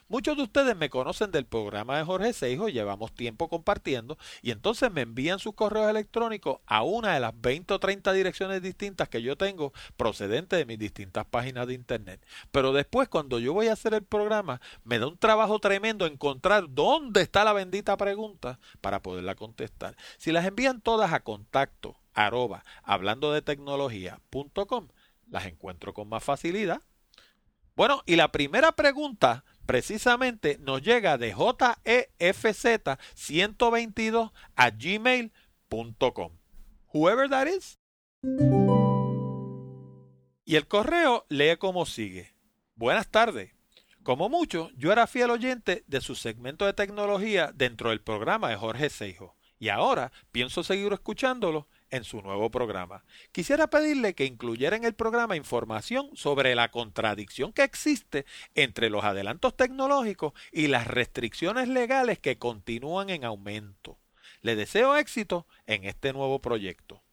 Muchos 0.09 0.36
de 0.36 0.43
ustedes 0.43 0.75
me 0.75 0.89
conocen 0.89 1.31
del 1.31 1.45
programa 1.45 1.97
de 1.97 2.03
Jorge 2.03 2.33
Seijo, 2.33 2.67
llevamos 2.67 3.13
tiempo 3.13 3.47
compartiendo 3.47 4.17
y 4.41 4.51
entonces 4.51 4.91
me 4.91 5.01
envían 5.01 5.39
sus 5.39 5.53
correos 5.53 5.89
electrónicos 5.89 6.59
a 6.65 6.83
una 6.83 7.13
de 7.13 7.21
las 7.21 7.39
20 7.39 7.73
o 7.73 7.79
30 7.79 8.12
direcciones 8.12 8.62
distintas 8.62 9.07
que 9.07 9.21
yo 9.21 9.38
tengo 9.38 9.71
procedentes 9.95 10.59
de 10.59 10.65
mis 10.65 10.77
distintas 10.77 11.25
páginas 11.25 11.67
de 11.67 11.73
internet. 11.73 12.25
Pero 12.51 12.73
después 12.73 13.07
cuando 13.07 13.39
yo 13.39 13.53
voy 13.53 13.67
a 13.67 13.73
hacer 13.73 13.93
el 13.93 14.03
programa 14.03 14.59
me 14.83 14.99
da 14.99 15.07
un 15.07 15.17
trabajo 15.17 15.59
tremendo 15.59 16.05
encontrar 16.05 16.65
dónde 16.69 17.21
está 17.21 17.45
la 17.45 17.53
bendita 17.53 17.95
pregunta 17.95 18.59
para 18.81 19.01
poderla 19.01 19.36
contestar. 19.36 19.95
Si 20.17 20.33
las 20.33 20.45
envían 20.45 20.81
todas 20.81 21.13
a 21.13 21.21
contacto 21.21 21.95
arroba 22.13 22.63
hablando 22.83 23.31
de 23.31 23.41
tecnología.com 23.41 24.89
las 25.29 25.45
encuentro 25.45 25.93
con 25.93 26.09
más 26.09 26.23
facilidad 26.23 26.81
bueno, 27.75 28.03
y 28.05 28.15
la 28.15 28.31
primera 28.31 28.71
pregunta 28.73 29.43
precisamente 29.65 30.57
nos 30.59 30.81
llega 30.81 31.17
de 31.17 31.36
jefz122 31.36 34.31
a 34.55 34.69
gmail.com. 34.69 36.38
Whoever 36.93 37.29
that 37.29 37.47
is. 37.47 37.79
Y 40.45 40.55
el 40.55 40.67
correo 40.67 41.25
lee 41.29 41.57
como 41.57 41.86
sigue. 41.86 42.36
Buenas 42.75 43.09
tardes. 43.09 43.53
Como 44.03 44.29
mucho, 44.29 44.69
yo 44.75 44.91
era 44.91 45.07
fiel 45.07 45.31
oyente 45.31 45.83
de 45.88 46.01
su 46.01 46.15
segmento 46.15 46.65
de 46.65 46.73
tecnología 46.73 47.51
dentro 47.55 47.89
del 47.89 48.01
programa 48.01 48.49
de 48.49 48.57
Jorge 48.57 48.89
Seijo. 48.89 49.38
Y 49.57 49.69
ahora 49.69 50.12
pienso 50.31 50.62
seguir 50.62 50.91
escuchándolo 50.91 51.69
en 51.93 52.03
su 52.03 52.21
nuevo 52.21 52.49
programa. 52.49 53.06
Quisiera 53.32 53.69
pedirle 53.69 54.15
que 54.15 54.25
incluyera 54.25 54.75
en 54.75 54.84
el 54.84 54.95
programa 54.95 55.36
información 55.36 56.10
sobre 56.15 56.56
la 56.56 56.71
contradicción 56.71 57.53
que 57.53 57.62
existe 57.63 58.25
entre 58.56 58.89
los 58.89 59.03
adelantos 59.03 59.56
tecnológicos 59.56 60.34
y 60.51 60.65
las 60.67 60.88
restricciones 60.88 61.67
legales 61.67 62.17
que 62.17 62.39
continúan 62.39 63.12
en 63.12 63.25
aumento. 63.25 63.99
Le 64.41 64.56
deseo 64.56 64.97
éxito 64.97 65.45
en 65.67 65.84
este 65.84 66.13
nuevo 66.13 66.41
proyecto. 66.41 67.03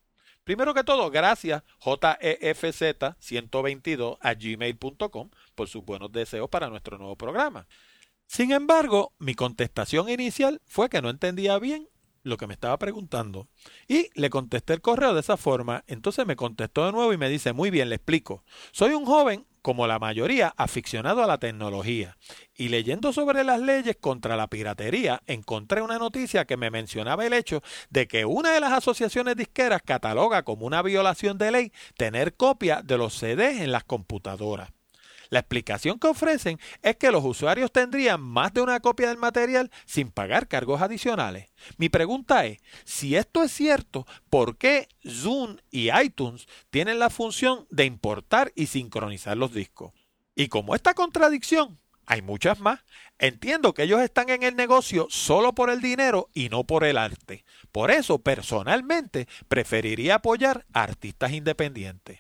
Primero 0.45 0.73
que 0.73 0.83
todo, 0.83 1.11
gracias 1.11 1.63
jefz122 1.81 4.17
a 4.19 4.35
gmail.com 4.35 5.29
por 5.55 5.69
sus 5.69 5.85
buenos 5.85 6.11
deseos 6.11 6.49
para 6.49 6.71
nuestro 6.71 6.97
nuevo 6.97 7.17
programa. 7.17 7.67
Sin 8.27 8.53
embargo, 8.53 9.13
mi 9.19 9.35
contestación 9.35 10.09
inicial 10.09 10.63
fue 10.65 10.89
que 10.89 11.03
no 11.03 11.11
entendía 11.11 11.59
bien 11.59 11.87
lo 12.23 12.37
que 12.37 12.47
me 12.47 12.55
estaba 12.55 12.79
preguntando. 12.79 13.49
Y 13.89 14.09
le 14.15 14.31
contesté 14.31 14.75
el 14.75 14.81
correo 14.81 15.15
de 15.15 15.21
esa 15.21 15.37
forma. 15.37 15.85
Entonces 15.87 16.27
me 16.27 16.37
contestó 16.37 16.87
de 16.87 16.93
nuevo 16.93 17.13
y 17.13 17.19
me 17.19 17.29
dice, 17.29 17.53
muy 17.53 17.71
bien, 17.71 17.89
le 17.89 17.97
explico. 17.97 18.45
Soy 18.73 18.93
un 18.93 19.05
joven, 19.05 19.47
como 19.63 19.87
la 19.87 19.99
mayoría, 19.99 20.55
aficionado 20.57 21.23
a 21.23 21.27
la 21.27 21.39
tecnología. 21.39 22.17
Y 22.55 22.69
leyendo 22.69 23.13
sobre 23.13 23.45
las 23.45 23.61
leyes 23.61 23.97
contra 24.01 24.37
la 24.37 24.49
piratería, 24.49 25.23
encontré 25.27 25.83
una 25.83 25.99
noticia 25.99 26.47
que 26.47 26.57
me 26.57 26.71
mencionaba 26.71 27.27
el 27.27 27.33
hecho 27.33 27.63
de 27.91 28.09
que 28.09 28.25
una 28.25 28.53
de 28.53 28.61
las 28.61 28.73
asociaciones 28.73 29.37
disqueras 29.37 29.83
cataloga 29.83 30.43
como 30.43 30.67
una 30.67 30.83
violación 30.83 31.39
de 31.39 31.51
ley 31.51 31.73
tener 31.97 32.37
copia 32.37 32.83
de 32.83 32.99
los 32.99 33.15
CDs 33.15 33.61
en 33.61 33.73
las 33.73 33.85
computadoras. 33.85 34.71
La 35.31 35.39
explicación 35.39 35.99
que 35.99 36.09
ofrecen 36.09 36.59
es 36.83 36.97
que 36.97 37.11
los 37.11 37.25
usuarios 37.25 37.73
tendrían 37.73 38.21
más 38.21 38.53
de 38.53 38.61
una 38.61 38.81
copia 38.81 39.09
del 39.09 39.17
material 39.17 39.71
sin 39.87 40.11
pagar 40.11 40.49
cargos 40.49 40.83
adicionales. 40.83 41.51
Mi 41.79 41.89
pregunta 41.89 42.45
es, 42.47 42.59
si 42.85 43.17
esto 43.17 43.43
es 43.43 43.53
cierto, 43.53 44.07
¿por 44.29 44.59
qué 44.59 44.89
Zoom 45.09 45.57
y 45.71 45.91
iTunes 45.91 46.47
tienen 46.71 46.99
la 46.99 47.11
función 47.11 47.67
de 47.71 47.85
importar 47.85 48.53
y 48.57 48.67
sincronizar 48.67 49.37
los 49.37 49.55
discos? 49.55 49.93
Y 50.35 50.49
como 50.49 50.75
esta 50.75 50.95
contradicción 50.95 51.79
hay 52.11 52.23
muchas 52.23 52.59
más. 52.59 52.81
Entiendo 53.21 53.73
que 53.73 53.85
ellos 53.85 54.01
están 54.01 54.31
en 54.31 54.43
el 54.43 54.57
negocio 54.57 55.07
solo 55.11 55.55
por 55.55 55.71
el 55.71 55.81
dinero 55.81 56.29
y 56.35 56.49
no 56.49 56.65
por 56.65 56.83
el 56.83 56.99
arte. 56.99 57.45
Por 57.71 57.93
eso, 57.93 58.19
personalmente, 58.19 59.29
preferiría 59.47 60.17
apoyar 60.17 60.67
a 60.73 60.83
artistas 60.83 61.31
independientes. 61.31 62.19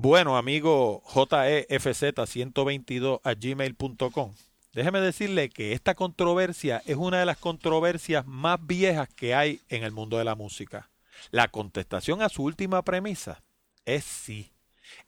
Bueno, 0.00 0.36
amigo 0.36 1.02
JEFZ122 1.06 3.20
a 3.24 3.34
gmail.com. 3.34 4.32
Déjeme 4.72 5.00
decirle 5.00 5.48
que 5.48 5.72
esta 5.72 5.96
controversia 5.96 6.84
es 6.86 6.94
una 6.94 7.18
de 7.18 7.26
las 7.26 7.38
controversias 7.38 8.24
más 8.24 8.64
viejas 8.64 9.08
que 9.08 9.34
hay 9.34 9.60
en 9.68 9.82
el 9.82 9.90
mundo 9.90 10.16
de 10.16 10.24
la 10.24 10.36
música. 10.36 10.88
La 11.32 11.48
contestación 11.48 12.22
a 12.22 12.28
su 12.28 12.44
última 12.44 12.82
premisa 12.82 13.42
es 13.86 14.04
sí. 14.04 14.52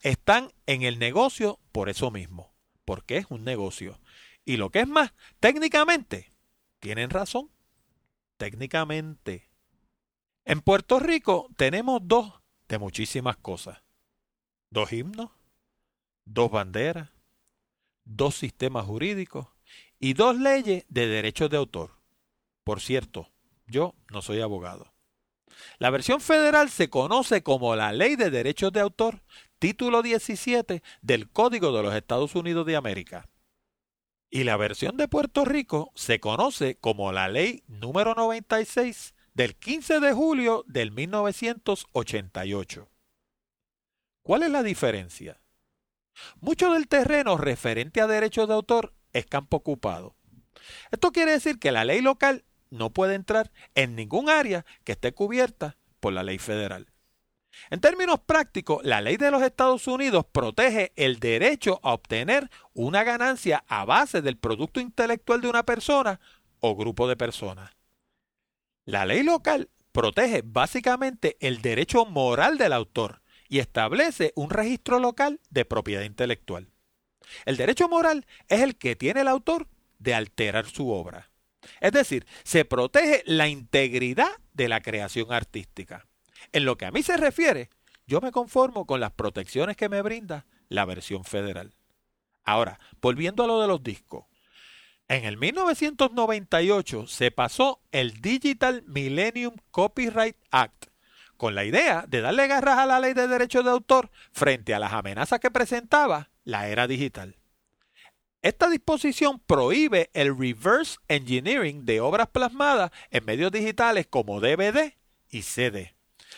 Están 0.01 0.51
en 0.65 0.81
el 0.81 0.99
negocio 0.99 1.57
por 1.71 1.87
eso 1.87 2.11
mismo, 2.11 2.53
porque 2.83 3.15
es 3.15 3.27
un 3.29 3.45
negocio. 3.45 3.97
Y 4.43 4.57
lo 4.57 4.71
que 4.71 4.81
es 4.81 4.89
más, 4.89 5.13
técnicamente, 5.39 6.33
tienen 6.81 7.11
razón. 7.11 7.49
Técnicamente. 8.35 9.49
En 10.43 10.59
Puerto 10.59 10.99
Rico 10.99 11.47
tenemos 11.55 12.01
dos 12.03 12.41
de 12.67 12.77
muchísimas 12.77 13.37
cosas 13.37 13.81
dos 14.71 14.91
himnos, 14.93 15.29
dos 16.25 16.49
banderas, 16.49 17.09
dos 18.05 18.35
sistemas 18.35 18.85
jurídicos 18.85 19.47
y 19.99 20.13
dos 20.13 20.37
leyes 20.37 20.85
de 20.87 21.07
derechos 21.07 21.49
de 21.49 21.57
autor. 21.57 21.91
Por 22.63 22.81
cierto, 22.81 23.29
yo 23.67 23.93
no 24.09 24.21
soy 24.21 24.41
abogado. 24.41 24.93
La 25.77 25.89
versión 25.89 26.21
federal 26.21 26.69
se 26.69 26.89
conoce 26.89 27.43
como 27.43 27.75
la 27.75 27.91
Ley 27.91 28.15
de 28.15 28.31
Derechos 28.31 28.71
de 28.71 28.79
Autor, 28.79 29.21
título 29.59 30.01
17 30.01 30.81
del 31.01 31.29
Código 31.29 31.71
de 31.71 31.83
los 31.83 31.93
Estados 31.93 32.33
Unidos 32.35 32.65
de 32.65 32.77
América. 32.77 33.29
Y 34.29 34.45
la 34.45 34.57
versión 34.57 34.95
de 34.95 35.09
Puerto 35.09 35.43
Rico 35.43 35.91
se 35.93 36.19
conoce 36.19 36.77
como 36.77 37.11
la 37.11 37.27
Ley 37.27 37.63
número 37.67 38.15
96 38.15 39.13
del 39.33 39.55
15 39.55 39.99
de 39.99 40.13
julio 40.13 40.63
del 40.67 40.91
1988. 40.91 42.90
¿Cuál 44.23 44.43
es 44.43 44.51
la 44.51 44.63
diferencia? 44.63 45.41
Mucho 46.39 46.73
del 46.73 46.87
terreno 46.87 47.37
referente 47.37 48.01
a 48.01 48.07
derechos 48.07 48.47
de 48.47 48.53
autor 48.53 48.93
es 49.13 49.25
campo 49.25 49.57
ocupado. 49.57 50.15
Esto 50.91 51.11
quiere 51.11 51.31
decir 51.31 51.59
que 51.59 51.71
la 51.71 51.85
ley 51.85 52.01
local 52.01 52.45
no 52.69 52.91
puede 52.91 53.15
entrar 53.15 53.51
en 53.75 53.95
ningún 53.95 54.29
área 54.29 54.65
que 54.83 54.93
esté 54.93 55.13
cubierta 55.13 55.77
por 55.99 56.13
la 56.13 56.23
ley 56.23 56.37
federal. 56.37 56.87
En 57.69 57.81
términos 57.81 58.19
prácticos, 58.25 58.83
la 58.83 59.01
ley 59.01 59.17
de 59.17 59.31
los 59.31 59.41
Estados 59.41 59.87
Unidos 59.87 60.25
protege 60.31 60.93
el 60.95 61.19
derecho 61.19 61.79
a 61.83 61.93
obtener 61.93 62.49
una 62.73 63.03
ganancia 63.03 63.63
a 63.67 63.85
base 63.85 64.21
del 64.21 64.37
producto 64.37 64.79
intelectual 64.79 65.41
de 65.41 65.49
una 65.49 65.63
persona 65.63 66.19
o 66.59 66.75
grupo 66.75 67.07
de 67.07 67.17
personas. 67.17 67.71
La 68.85 69.05
ley 69.05 69.23
local 69.23 69.69
protege 69.91 70.43
básicamente 70.45 71.37
el 71.39 71.61
derecho 71.61 72.05
moral 72.05 72.57
del 72.57 72.71
autor, 72.73 73.20
y 73.51 73.59
establece 73.59 74.31
un 74.35 74.49
registro 74.49 74.97
local 74.97 75.41
de 75.49 75.65
propiedad 75.65 76.03
intelectual. 76.03 76.69
El 77.43 77.57
derecho 77.57 77.89
moral 77.89 78.25
es 78.47 78.61
el 78.61 78.77
que 78.77 78.95
tiene 78.95 79.21
el 79.21 79.27
autor 79.27 79.67
de 79.99 80.15
alterar 80.15 80.67
su 80.67 80.89
obra. 80.89 81.29
Es 81.81 81.91
decir, 81.91 82.25
se 82.45 82.63
protege 82.63 83.23
la 83.25 83.49
integridad 83.49 84.31
de 84.53 84.69
la 84.69 84.79
creación 84.79 85.33
artística. 85.33 86.07
En 86.53 86.63
lo 86.63 86.77
que 86.77 86.85
a 86.85 86.91
mí 86.91 87.03
se 87.03 87.17
refiere, 87.17 87.69
yo 88.07 88.21
me 88.21 88.31
conformo 88.31 88.85
con 88.85 89.01
las 89.01 89.11
protecciones 89.11 89.75
que 89.75 89.89
me 89.89 90.01
brinda 90.01 90.45
la 90.69 90.85
versión 90.85 91.25
federal. 91.25 91.73
Ahora, 92.45 92.79
volviendo 93.01 93.43
a 93.43 93.47
lo 93.47 93.59
de 93.59 93.67
los 93.67 93.83
discos. 93.83 94.27
En 95.09 95.25
el 95.25 95.35
1998 95.35 97.05
se 97.05 97.31
pasó 97.31 97.81
el 97.91 98.21
Digital 98.21 98.83
Millennium 98.87 99.55
Copyright 99.71 100.37
Act, 100.51 100.85
con 101.41 101.55
la 101.55 101.65
idea 101.65 102.05
de 102.07 102.21
darle 102.21 102.45
garras 102.45 102.77
a 102.77 102.85
la 102.85 102.99
ley 102.99 103.15
de 103.15 103.27
derechos 103.27 103.65
de 103.65 103.71
autor 103.71 104.11
frente 104.31 104.75
a 104.75 104.79
las 104.79 104.93
amenazas 104.93 105.39
que 105.39 105.49
presentaba 105.49 106.29
la 106.43 106.67
era 106.67 106.85
digital. 106.85 107.35
Esta 108.43 108.69
disposición 108.69 109.39
prohíbe 109.39 110.11
el 110.13 110.37
reverse 110.37 110.99
engineering 111.07 111.83
de 111.83 111.99
obras 111.99 112.27
plasmadas 112.27 112.91
en 113.09 113.25
medios 113.25 113.51
digitales 113.51 114.05
como 114.07 114.39
DVD 114.39 114.93
y 115.31 115.41
CD. 115.41 115.95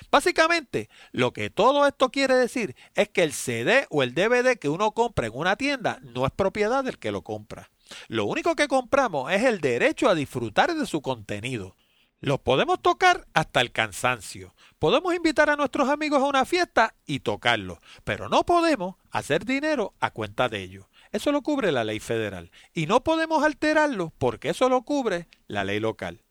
Básicamente, 0.10 0.90
lo 1.12 1.34
que 1.34 1.50
todo 1.50 1.86
esto 1.86 2.10
quiere 2.10 2.36
decir 2.36 2.74
es 2.96 3.10
que 3.10 3.24
el 3.24 3.34
CD 3.34 3.88
o 3.90 4.04
el 4.04 4.14
DVD 4.14 4.58
que 4.58 4.70
uno 4.70 4.94
compra 4.94 5.28
en 5.28 5.34
una 5.36 5.58
tienda 5.58 6.00
no 6.02 6.26
es 6.26 6.32
propiedad 6.32 6.82
del 6.82 6.98
que 6.98 7.12
lo 7.12 7.24
compra. 7.24 7.70
Lo 8.08 8.24
único 8.24 8.56
que 8.56 8.70
compramos 8.70 9.34
es 9.34 9.44
el 9.44 9.60
derecho 9.60 10.08
a 10.08 10.16
disfrutar 10.16 10.74
de 10.74 10.86
su 10.86 11.02
contenido. 11.02 11.76
Lo 12.24 12.38
podemos 12.38 12.82
tocar 12.82 13.28
hasta 13.34 13.60
el 13.60 13.74
cansancio. 13.74 14.56
Podemos 14.80 15.14
invitar 15.14 15.50
a 15.50 15.58
nuestros 15.58 15.90
amigos 15.90 16.22
a 16.22 16.26
una 16.26 16.46
fiesta 16.46 16.96
y 17.06 17.20
tocarlo, 17.20 17.82
pero 18.06 18.30
no 18.30 18.46
podemos 18.46 18.96
hacer 19.12 19.44
dinero 19.44 19.94
a 20.00 20.12
cuenta 20.12 20.48
de 20.48 20.64
ello. 20.64 20.88
Eso 21.12 21.34
lo 21.34 21.42
cubre 21.42 21.74
la 21.74 21.84
ley 21.84 22.00
federal 22.00 22.50
y 22.74 22.86
no 22.86 23.04
podemos 23.04 23.44
alterarlo 23.44 24.14
porque 24.20 24.52
eso 24.52 24.70
lo 24.70 24.84
cubre 24.84 25.28
la 25.48 25.66
ley 25.66 25.82
local. 25.82 26.22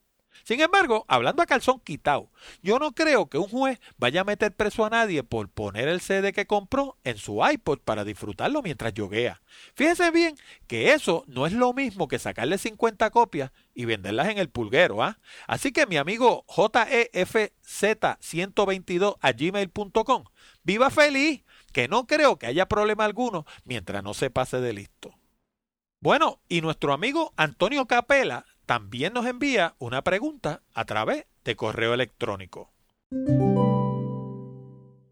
Sin 0.44 0.60
embargo, 0.60 1.04
hablando 1.08 1.42
a 1.42 1.46
calzón 1.46 1.80
quitado, 1.80 2.30
yo 2.62 2.78
no 2.78 2.92
creo 2.92 3.28
que 3.28 3.38
un 3.38 3.48
juez 3.48 3.80
vaya 3.96 4.20
a 4.22 4.24
meter 4.24 4.54
preso 4.54 4.84
a 4.84 4.90
nadie 4.90 5.22
por 5.22 5.48
poner 5.48 5.88
el 5.88 6.00
CD 6.00 6.32
que 6.32 6.46
compró 6.46 6.96
en 7.04 7.16
su 7.16 7.46
iPod 7.46 7.78
para 7.80 8.04
disfrutarlo 8.04 8.62
mientras 8.62 8.94
yoguea. 8.94 9.42
Fíjense 9.74 10.10
bien 10.10 10.36
que 10.66 10.92
eso 10.92 11.24
no 11.26 11.46
es 11.46 11.52
lo 11.52 11.72
mismo 11.72 12.08
que 12.08 12.18
sacarle 12.18 12.58
50 12.58 13.10
copias 13.10 13.52
y 13.74 13.84
venderlas 13.84 14.28
en 14.28 14.38
el 14.38 14.48
pulguero, 14.48 15.02
¿ah? 15.02 15.18
Así 15.46 15.70
que 15.72 15.86
mi 15.86 15.96
amigo 15.96 16.44
JEFZ122 16.48 19.16
a 19.20 19.32
gmail.com, 19.32 20.24
viva 20.62 20.90
feliz, 20.90 21.44
que 21.72 21.88
no 21.88 22.06
creo 22.06 22.38
que 22.38 22.46
haya 22.46 22.68
problema 22.68 23.04
alguno 23.04 23.44
mientras 23.64 24.02
no 24.02 24.14
se 24.14 24.30
pase 24.30 24.60
de 24.60 24.72
listo. 24.72 25.14
Bueno, 26.00 26.40
y 26.48 26.62
nuestro 26.62 26.92
amigo 26.92 27.32
Antonio 27.36 27.86
Capela 27.86 28.44
también 28.66 29.12
nos 29.12 29.26
envía 29.26 29.74
una 29.78 30.02
pregunta 30.02 30.62
a 30.74 30.84
través 30.84 31.26
de 31.44 31.56
correo 31.56 31.94
electrónico. 31.94 32.72